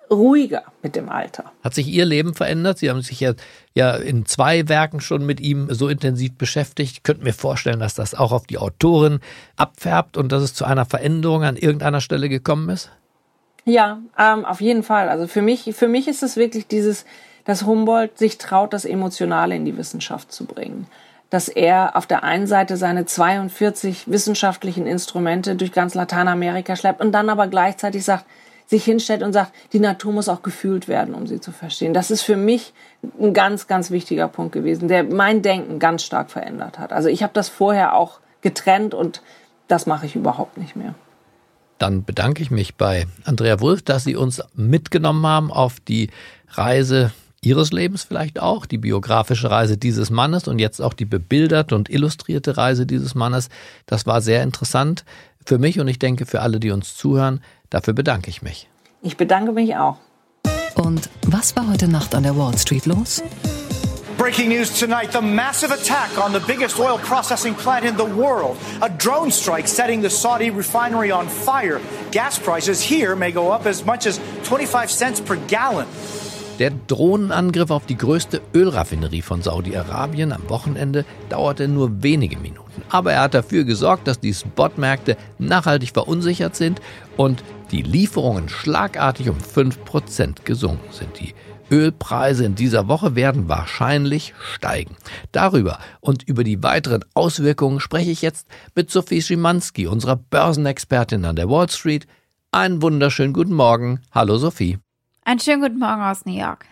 ruhiger 0.08 0.62
mit 0.84 0.94
dem 0.94 1.08
Alter. 1.08 1.50
Hat 1.64 1.74
sich 1.74 1.88
Ihr 1.88 2.04
Leben 2.04 2.34
verändert? 2.34 2.78
Sie 2.78 2.88
haben 2.88 3.02
sich 3.02 3.18
ja, 3.18 3.32
ja 3.74 3.96
in 3.96 4.26
zwei 4.26 4.68
Werken 4.68 5.00
schon 5.00 5.26
mit 5.26 5.40
ihm 5.40 5.66
so 5.70 5.88
intensiv 5.88 6.34
beschäftigt. 6.38 6.92
Ich 6.92 7.02
könnte 7.02 7.24
mir 7.24 7.32
vorstellen, 7.32 7.80
dass 7.80 7.94
das 7.94 8.14
auch 8.14 8.30
auf 8.30 8.46
die 8.46 8.58
Autorin 8.58 9.18
abfärbt 9.56 10.16
und 10.16 10.30
dass 10.30 10.44
es 10.44 10.54
zu 10.54 10.64
einer 10.64 10.84
Veränderung 10.84 11.42
an 11.42 11.56
irgendeiner 11.56 12.00
Stelle 12.00 12.28
gekommen 12.28 12.68
ist? 12.68 12.92
Ja, 13.64 13.98
ähm, 14.18 14.44
auf 14.44 14.61
jeden 14.61 14.83
Fall. 14.83 15.09
Also 15.09 15.27
für 15.27 15.42
mich, 15.42 15.74
für 15.74 15.88
mich 15.88 16.09
ist 16.09 16.22
es 16.22 16.37
wirklich 16.37 16.66
dieses, 16.66 17.05
dass 17.44 17.64
Humboldt 17.64 18.18
sich 18.18 18.38
traut, 18.38 18.72
das 18.72 18.85
Emotionale 18.85 19.55
in 19.55 19.64
die 19.64 19.77
Wissenschaft 19.77 20.33
zu 20.33 20.44
bringen. 20.44 20.87
Dass 21.31 21.48
er 21.48 21.96
auf 21.96 22.07
der 22.07 22.22
einen 22.22 22.46
Seite 22.46 22.77
seine 22.77 23.07
42 23.07 24.11
wissenschaftlichen 24.11 24.87
Instrumente 24.87 25.57
durch 25.57 25.72
ganz 25.72 25.94
Lateinamerika 25.94 26.77
schleppt 26.77 27.00
und 27.00 27.12
dann 27.12 27.31
aber 27.31 27.48
gleichzeitig 27.48 28.05
sagt, 28.05 28.27
sich 28.66 28.85
hinstellt 28.85 29.22
und 29.22 29.33
sagt, 29.33 29.53
die 29.72 29.79
Natur 29.79 30.12
muss 30.12 30.29
auch 30.29 30.42
gefühlt 30.42 30.88
werden, 30.88 31.14
um 31.14 31.27
sie 31.27 31.40
zu 31.40 31.53
verstehen. 31.53 31.92
Das 31.92 32.11
ist 32.11 32.22
für 32.22 32.37
mich 32.37 32.72
ein 33.20 33.35
ganz, 33.35 33.66
ganz 33.66 33.90
wichtiger 33.90 34.27
Punkt 34.29 34.53
gewesen, 34.53 34.88
der 34.88 35.05
mein 35.05 35.42
Denken 35.42 35.79
ganz 35.79 36.03
stark 36.03 36.31
verändert 36.31 36.79
hat. 36.79 36.92
Also 36.92 37.09
ich 37.09 37.22
habe 37.22 37.35
das 37.35 37.50
vorher 37.50 37.94
auch 37.94 38.20
getrennt 38.40 38.94
und 38.94 39.22
das 39.68 39.87
mache 39.87 40.07
ich 40.07 40.16
überhaupt 40.16 40.57
nicht 40.57 40.77
mehr. 40.77 40.94
Dann 41.78 42.04
bedanke 42.04 42.42
ich 42.42 42.50
mich 42.50 42.76
bei 42.76 43.06
Andrea 43.24 43.60
Wulff, 43.60 43.82
dass 43.82 44.04
Sie 44.04 44.16
uns 44.16 44.42
mitgenommen 44.54 45.26
haben 45.26 45.50
auf 45.50 45.80
die 45.80 46.10
Reise 46.48 47.12
Ihres 47.44 47.72
Lebens 47.72 48.04
vielleicht 48.04 48.40
auch, 48.40 48.64
die 48.64 48.78
biografische 48.78 49.50
Reise 49.50 49.76
dieses 49.76 50.08
Mannes 50.10 50.48
und 50.48 50.58
jetzt 50.58 50.80
auch 50.80 50.94
die 50.94 51.04
bebilderte 51.04 51.74
und 51.74 51.90
illustrierte 51.90 52.56
Reise 52.56 52.87
dieses 52.87 53.14
Mannes. 53.14 53.50
Das 53.87 54.06
war 54.06 54.22
sehr 54.22 54.42
interessant 54.42 55.04
für 55.44 55.58
mich 55.58 55.78
und 55.78 55.88
ich 55.88 55.98
denke 55.98 56.24
für 56.26 56.40
alle, 56.40 56.58
die 56.58 56.70
uns 56.70 56.96
zuhören. 56.96 57.40
Dafür 57.68 57.92
bedanke 57.92 58.30
ich 58.30 58.40
mich. 58.40 58.68
Ich 59.02 59.16
bedanke 59.16 59.52
mich 59.52 59.76
auch. 59.76 59.98
Und 60.76 61.10
was 61.26 61.54
war 61.56 61.68
heute 61.68 61.87
Nacht 61.87 62.14
an 62.14 62.22
der 62.22 62.37
Wall 62.37 62.56
Street 62.56 62.87
los? 62.87 63.22
Breaking 64.24 64.48
news 64.48 64.70
tonight 64.78 65.12
the 65.12 65.20
massive 65.20 65.70
attack 65.70 66.16
on 66.16 66.32
the 66.32 66.40
biggest 66.46 66.80
oil 66.80 66.96
processing 66.96 67.54
plant 67.54 67.84
in 67.84 67.94
the 67.98 68.06
world. 68.06 68.56
A 68.80 68.88
drone 68.88 69.30
strike 69.30 69.68
setting 69.68 70.00
the 70.00 70.08
Saudi 70.08 70.48
refinery 70.48 71.10
on 71.10 71.28
fire. 71.28 71.78
Gas 72.10 72.38
prices 72.38 72.80
here 72.80 73.14
may 73.16 73.32
go 73.32 73.52
up 73.52 73.66
as 73.66 73.84
much 73.84 74.06
as 74.06 74.18
25 74.44 74.90
cents 74.90 75.20
per 75.20 75.37
gallon. 75.37 75.87
Der 76.58 76.70
Drohnenangriff 76.70 77.70
auf 77.70 77.84
die 77.84 77.98
größte 77.98 78.40
Ölraffinerie 78.54 79.20
von 79.20 79.42
Saudi-Arabien 79.42 80.32
am 80.32 80.48
Wochenende 80.48 81.04
dauerte 81.28 81.68
nur 81.68 82.02
wenige 82.02 82.38
Minuten. 82.38 82.82
Aber 82.88 83.12
er 83.12 83.20
hat 83.20 83.34
dafür 83.34 83.64
gesorgt, 83.64 84.06
dass 84.08 84.20
die 84.20 84.32
Spotmärkte 84.32 85.18
nachhaltig 85.38 85.90
verunsichert 85.92 86.56
sind 86.56 86.80
und 87.18 87.44
die 87.72 87.82
Lieferungen 87.82 88.48
schlagartig 88.48 89.28
um 89.28 89.37
5% 89.37 90.44
gesunken 90.44 90.92
sind. 90.92 91.20
Die 91.20 91.34
Ölpreise 91.74 92.44
in 92.44 92.54
dieser 92.54 92.87
Woche 92.87 93.16
werden 93.16 93.48
wahrscheinlich 93.48 94.32
steigen. 94.52 94.96
Darüber 95.32 95.80
und 96.00 96.22
über 96.22 96.44
die 96.44 96.62
weiteren 96.62 97.04
Auswirkungen 97.14 97.80
spreche 97.80 98.12
ich 98.12 98.22
jetzt 98.22 98.46
mit 98.76 98.92
Sophie 98.92 99.20
Schimanski, 99.20 99.88
unserer 99.88 100.14
Börsenexpertin 100.14 101.24
an 101.24 101.34
der 101.34 101.50
Wall 101.50 101.68
Street. 101.68 102.06
Einen 102.52 102.80
wunderschönen 102.80 103.32
guten 103.32 103.54
Morgen. 103.54 104.00
Hallo 104.12 104.37
Sophie. 104.38 104.78
Einen 105.24 105.40
schönen 105.40 105.62
guten 105.62 105.80
Morgen 105.80 106.02
aus 106.02 106.24
New 106.24 106.38
York. 106.38 106.64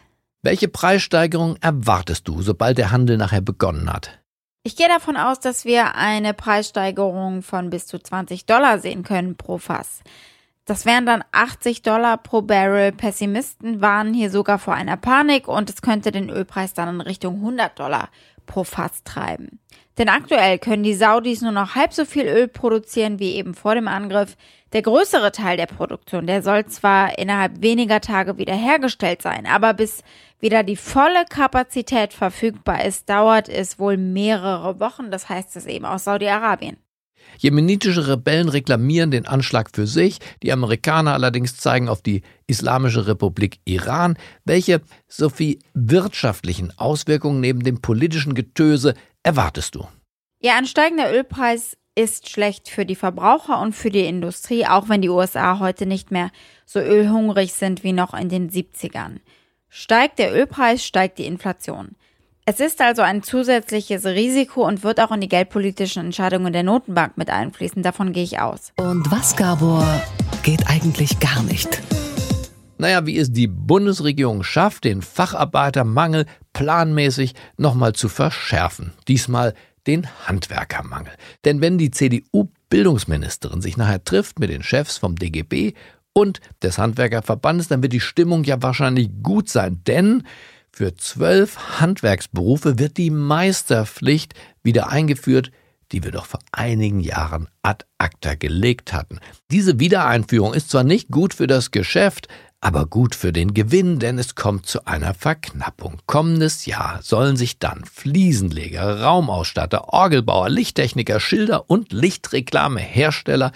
Welche 0.42 0.68
Preissteigerung 0.68 1.56
erwartest 1.60 2.28
du, 2.28 2.40
sobald 2.40 2.78
der 2.78 2.92
Handel 2.92 3.16
nachher 3.16 3.40
begonnen 3.40 3.92
hat? 3.92 4.20
Ich 4.62 4.76
gehe 4.76 4.88
davon 4.88 5.16
aus, 5.16 5.40
dass 5.40 5.64
wir 5.64 5.96
eine 5.96 6.32
Preissteigerung 6.32 7.42
von 7.42 7.70
bis 7.70 7.88
zu 7.88 7.98
20 7.98 8.46
Dollar 8.46 8.78
sehen 8.78 9.02
können 9.02 9.36
pro 9.36 9.58
Fass. 9.58 10.02
Das 10.64 10.86
wären 10.86 11.06
dann 11.06 11.24
80 11.32 11.82
Dollar 11.82 12.18
pro 12.18 12.42
Barrel. 12.42 12.92
Pessimisten 12.92 13.80
warnen 13.80 14.14
hier 14.14 14.30
sogar 14.30 14.58
vor 14.58 14.74
einer 14.74 14.96
Panik 14.96 15.48
und 15.48 15.68
es 15.68 15.82
könnte 15.82 16.12
den 16.12 16.30
Ölpreis 16.30 16.72
dann 16.72 16.88
in 16.88 17.00
Richtung 17.00 17.36
100 17.36 17.78
Dollar 17.78 18.10
pro 18.46 18.62
Fass 18.62 19.02
treiben. 19.02 19.58
Denn 19.98 20.08
aktuell 20.08 20.58
können 20.58 20.84
die 20.84 20.94
Saudis 20.94 21.42
nur 21.42 21.52
noch 21.52 21.74
halb 21.74 21.92
so 21.92 22.04
viel 22.04 22.26
Öl 22.26 22.48
produzieren 22.48 23.18
wie 23.18 23.34
eben 23.34 23.54
vor 23.54 23.74
dem 23.74 23.88
Angriff. 23.88 24.36
Der 24.72 24.82
größere 24.82 25.32
Teil 25.32 25.56
der 25.56 25.66
Produktion, 25.66 26.26
der 26.26 26.42
soll 26.42 26.64
zwar 26.66 27.18
innerhalb 27.18 27.60
weniger 27.60 28.00
Tage 28.00 28.38
wiederhergestellt 28.38 29.20
sein, 29.20 29.46
aber 29.46 29.74
bis 29.74 30.02
wieder 30.40 30.62
die 30.62 30.76
volle 30.76 31.24
Kapazität 31.28 32.14
verfügbar 32.14 32.84
ist, 32.84 33.10
dauert 33.10 33.48
es 33.48 33.78
wohl 33.78 33.96
mehrere 33.96 34.80
Wochen. 34.80 35.10
Das 35.10 35.28
heißt 35.28 35.56
es 35.56 35.66
eben 35.66 35.84
aus 35.84 36.04
Saudi-Arabien. 36.04 36.78
Jemenitische 37.38 38.08
Rebellen 38.08 38.48
reklamieren 38.48 39.10
den 39.10 39.26
Anschlag 39.26 39.70
für 39.74 39.86
sich, 39.86 40.18
die 40.42 40.52
Amerikaner 40.52 41.12
allerdings 41.14 41.56
zeigen 41.56 41.88
auf 41.88 42.02
die 42.02 42.22
Islamische 42.46 43.06
Republik 43.06 43.58
Iran. 43.64 44.16
Welche, 44.44 44.80
Sophie, 45.08 45.58
wirtschaftlichen 45.74 46.76
Auswirkungen 46.78 47.40
neben 47.40 47.62
dem 47.62 47.80
politischen 47.80 48.34
Getöse 48.34 48.94
erwartest 49.22 49.74
du? 49.74 49.86
Ja, 50.40 50.56
ein 50.56 50.66
steigender 50.66 51.12
Ölpreis 51.12 51.76
ist 51.94 52.30
schlecht 52.30 52.68
für 52.68 52.86
die 52.86 52.96
Verbraucher 52.96 53.60
und 53.60 53.74
für 53.74 53.90
die 53.90 54.06
Industrie, 54.06 54.66
auch 54.66 54.88
wenn 54.88 55.02
die 55.02 55.08
USA 55.08 55.58
heute 55.58 55.86
nicht 55.86 56.10
mehr 56.10 56.30
so 56.64 56.80
ölhungrig 56.80 57.52
sind 57.52 57.84
wie 57.84 57.92
noch 57.92 58.14
in 58.14 58.28
den 58.28 58.50
70ern. 58.50 59.18
Steigt 59.68 60.18
der 60.18 60.34
Ölpreis, 60.34 60.84
steigt 60.84 61.18
die 61.18 61.26
Inflation. 61.26 61.96
Es 62.44 62.58
ist 62.58 62.80
also 62.80 63.02
ein 63.02 63.22
zusätzliches 63.22 64.04
Risiko 64.04 64.66
und 64.66 64.82
wird 64.82 64.98
auch 64.98 65.12
in 65.12 65.20
die 65.20 65.28
geldpolitischen 65.28 66.06
Entscheidungen 66.06 66.52
der 66.52 66.64
Notenbank 66.64 67.16
mit 67.16 67.30
einfließen. 67.30 67.84
Davon 67.84 68.12
gehe 68.12 68.24
ich 68.24 68.40
aus. 68.40 68.72
Und 68.78 69.08
was, 69.12 69.36
Gabor, 69.36 69.86
geht 70.42 70.66
eigentlich 70.66 71.20
gar 71.20 71.40
nicht? 71.44 71.80
Naja, 72.78 73.06
wie 73.06 73.16
es 73.16 73.30
die 73.30 73.46
Bundesregierung 73.46 74.42
schafft, 74.42 74.82
den 74.82 75.02
Facharbeitermangel 75.02 76.26
planmäßig 76.52 77.34
nochmal 77.58 77.92
zu 77.92 78.08
verschärfen. 78.08 78.92
Diesmal 79.06 79.54
den 79.86 80.08
Handwerkermangel. 80.26 81.12
Denn 81.44 81.60
wenn 81.60 81.78
die 81.78 81.92
CDU-Bildungsministerin 81.92 83.62
sich 83.62 83.76
nachher 83.76 84.02
trifft 84.02 84.40
mit 84.40 84.50
den 84.50 84.64
Chefs 84.64 84.98
vom 84.98 85.14
DGB 85.14 85.74
und 86.12 86.40
des 86.60 86.76
Handwerkerverbandes, 86.78 87.68
dann 87.68 87.84
wird 87.84 87.92
die 87.92 88.00
Stimmung 88.00 88.42
ja 88.42 88.60
wahrscheinlich 88.60 89.10
gut 89.22 89.48
sein, 89.48 89.80
denn 89.86 90.24
für 90.72 90.96
zwölf 90.96 91.80
Handwerksberufe 91.80 92.78
wird 92.78 92.96
die 92.96 93.10
Meisterpflicht 93.10 94.34
wieder 94.62 94.88
eingeführt, 94.88 95.52
die 95.92 96.02
wir 96.02 96.10
doch 96.10 96.24
vor 96.24 96.40
einigen 96.50 97.00
Jahren 97.00 97.48
ad 97.62 97.84
acta 97.98 98.34
gelegt 98.34 98.94
hatten. 98.94 99.20
Diese 99.50 99.78
Wiedereinführung 99.78 100.54
ist 100.54 100.70
zwar 100.70 100.84
nicht 100.84 101.10
gut 101.10 101.34
für 101.34 101.46
das 101.46 101.70
Geschäft, 101.70 102.28
aber 102.62 102.86
gut 102.86 103.14
für 103.14 103.32
den 103.32 103.54
Gewinn, 103.54 103.98
denn 103.98 104.18
es 104.18 104.34
kommt 104.34 104.66
zu 104.66 104.86
einer 104.86 105.14
Verknappung. 105.14 106.00
Kommendes 106.06 106.64
Jahr 106.64 107.00
sollen 107.02 107.36
sich 107.36 107.58
dann 107.58 107.84
Fliesenleger, 107.84 109.02
Raumausstatter, 109.02 109.92
Orgelbauer, 109.92 110.48
Lichttechniker, 110.48 111.20
Schilder 111.20 111.68
und 111.68 111.92
Lichtreklamehersteller 111.92 113.52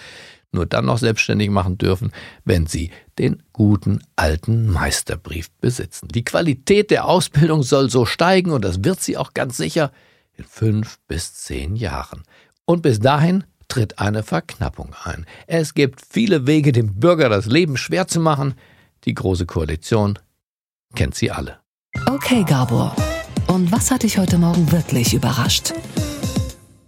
nur 0.52 0.66
dann 0.66 0.86
noch 0.86 0.98
selbstständig 0.98 1.50
machen 1.50 1.78
dürfen, 1.78 2.12
wenn 2.44 2.66
sie 2.66 2.90
den 3.18 3.42
guten 3.52 4.02
alten 4.16 4.70
Meisterbrief 4.70 5.50
besitzen. 5.60 6.08
Die 6.08 6.24
Qualität 6.24 6.90
der 6.90 7.06
Ausbildung 7.06 7.62
soll 7.62 7.90
so 7.90 8.04
steigen 8.04 8.50
und 8.50 8.64
das 8.64 8.84
wird 8.84 9.00
sie 9.00 9.16
auch 9.16 9.34
ganz 9.34 9.56
sicher 9.56 9.92
in 10.34 10.44
fünf 10.44 10.98
bis 11.08 11.34
zehn 11.34 11.76
Jahren. 11.76 12.22
Und 12.64 12.82
bis 12.82 13.00
dahin 13.00 13.44
tritt 13.68 13.98
eine 13.98 14.22
Verknappung 14.22 14.94
ein. 15.04 15.26
Es 15.46 15.74
gibt 15.74 16.02
viele 16.08 16.46
Wege, 16.46 16.72
dem 16.72 16.94
Bürger 16.94 17.28
das 17.28 17.46
Leben 17.46 17.76
schwer 17.76 18.06
zu 18.06 18.20
machen. 18.20 18.54
Die 19.04 19.14
Große 19.14 19.46
Koalition 19.46 20.18
kennt 20.94 21.14
sie 21.14 21.30
alle. 21.30 21.58
Okay, 22.06 22.44
Gabor. 22.44 22.94
Und 23.46 23.72
was 23.72 23.90
hat 23.90 24.02
dich 24.02 24.18
heute 24.18 24.38
Morgen 24.38 24.70
wirklich 24.72 25.14
überrascht? 25.14 25.72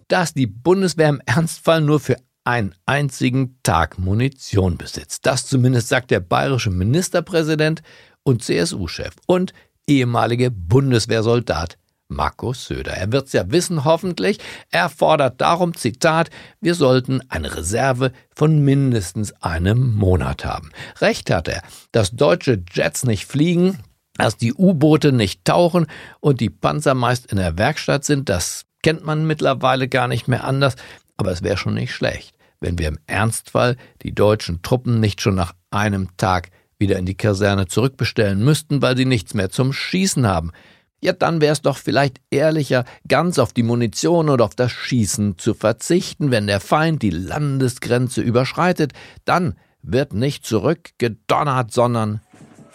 Dass 0.09 0.35
die 0.35 0.47
Bundeswehr 0.47 1.09
im 1.09 1.21
Ernstfall 1.25 1.81
nur 1.81 2.01
für 2.01 2.17
einen 2.49 2.75
einzigen 2.87 3.59
Tag 3.63 3.99
Munition 3.99 4.79
besitzt. 4.79 5.27
Das 5.27 5.47
zumindest 5.47 5.89
sagt 5.89 6.11
der 6.11 6.21
bayerische 6.21 6.71
Ministerpräsident 6.71 7.83
und 8.23 8.43
CSU-Chef 8.43 9.15
und 9.27 9.53
ehemalige 9.87 10.51
Bundeswehrsoldat 10.51 11.77
Markus 12.09 12.65
Söder. 12.65 12.93
Er 12.93 13.13
wird's 13.13 13.35
ja 13.35 13.51
wissen, 13.51 13.85
hoffentlich. 13.85 14.39
Er 14.71 14.89
fordert 14.89 15.43
darum, 15.43 15.75
Zitat, 15.75 16.31
wir 16.59 16.75
sollten 16.75 17.21
eine 17.29 17.55
Reserve 17.55 18.13
von 18.35 18.65
mindestens 18.65 19.33
einem 19.43 19.95
Monat 19.95 20.47
haben. 20.47 20.71
Recht 21.03 21.31
hat 21.31 21.49
er, 21.49 21.61
dass 21.93 22.13
deutsche 22.13 22.63
Jets 22.73 23.05
nicht 23.05 23.27
fliegen, 23.27 23.81
dass 24.15 24.39
die 24.39 24.55
U-Boote 24.55 25.13
nicht 25.13 25.45
tauchen 25.45 25.87
und 26.21 26.41
die 26.41 26.49
Panzer 26.49 26.95
meist 26.95 27.31
in 27.31 27.37
der 27.37 27.59
Werkstatt 27.59 28.07
sind, 28.07 28.31
das 28.31 28.65
kennt 28.83 29.05
man 29.05 29.27
mittlerweile 29.27 29.87
gar 29.87 30.09
nicht 30.09 30.29
mehr 30.29 30.45
anders, 30.45 30.77
aber 31.19 31.31
es 31.31 31.43
wäre 31.43 31.59
schon 31.59 31.75
nicht 31.75 31.93
schlecht 31.93 32.38
wenn 32.61 32.79
wir 32.79 32.89
im 32.89 32.99
Ernstfall 33.07 33.77
die 34.03 34.15
deutschen 34.15 34.63
Truppen 34.63 35.01
nicht 35.01 35.21
schon 35.21 35.35
nach 35.35 35.55
einem 35.71 36.17
Tag 36.17 36.51
wieder 36.79 36.99
in 36.99 37.07
die 37.07 37.17
Kaserne 37.17 37.67
zurückbestellen 37.67 38.45
müssten, 38.45 38.83
weil 38.83 38.97
sie 38.97 39.05
nichts 39.05 39.35
mehr 39.35 39.51
zum 39.51 39.73
Schießen 39.73 40.27
haben. 40.27 40.53
Ja, 41.01 41.13
dann 41.13 41.41
wäre 41.41 41.53
es 41.53 41.63
doch 41.63 41.77
vielleicht 41.77 42.21
ehrlicher, 42.31 42.85
ganz 43.07 43.39
auf 43.39 43.53
die 43.53 43.63
Munition 43.63 44.29
und 44.29 44.41
auf 44.41 44.57
das 44.57 44.73
Schießen 44.73 45.39
zu 45.39 45.55
verzichten, 45.55 46.31
wenn 46.33 46.49
der 46.49 46.61
Feind 46.61 47.03
die 47.03 47.11
Landesgrenze 47.11 48.21
überschreitet, 48.21 48.93
dann 49.25 49.55
wird 49.83 50.13
nicht 50.13 50.45
zurückgedonnert, 50.45 51.73
sondern 51.73 52.21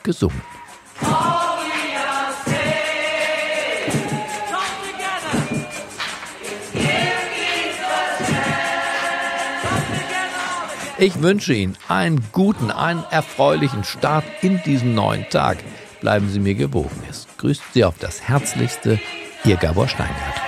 gesungen. 0.04 0.42
Ich 11.04 11.22
wünsche 11.22 11.54
Ihnen 11.54 11.78
einen 11.90 12.24
guten, 12.32 12.72
einen 12.72 13.04
erfreulichen 13.12 13.84
Start 13.84 14.24
in 14.42 14.62
diesen 14.66 14.96
neuen 14.96 15.30
Tag. 15.30 15.58
Bleiben 16.00 16.30
Sie 16.30 16.40
mir 16.40 16.56
gewogen. 16.56 16.96
Es 17.10 17.28
grüßt 17.40 17.62
Sie 17.74 17.84
auf 17.84 17.96
das 18.00 18.22
Herzlichste, 18.22 19.02
Ihr 19.44 19.58
Gabor 19.58 19.90
Steingart. 19.90 20.42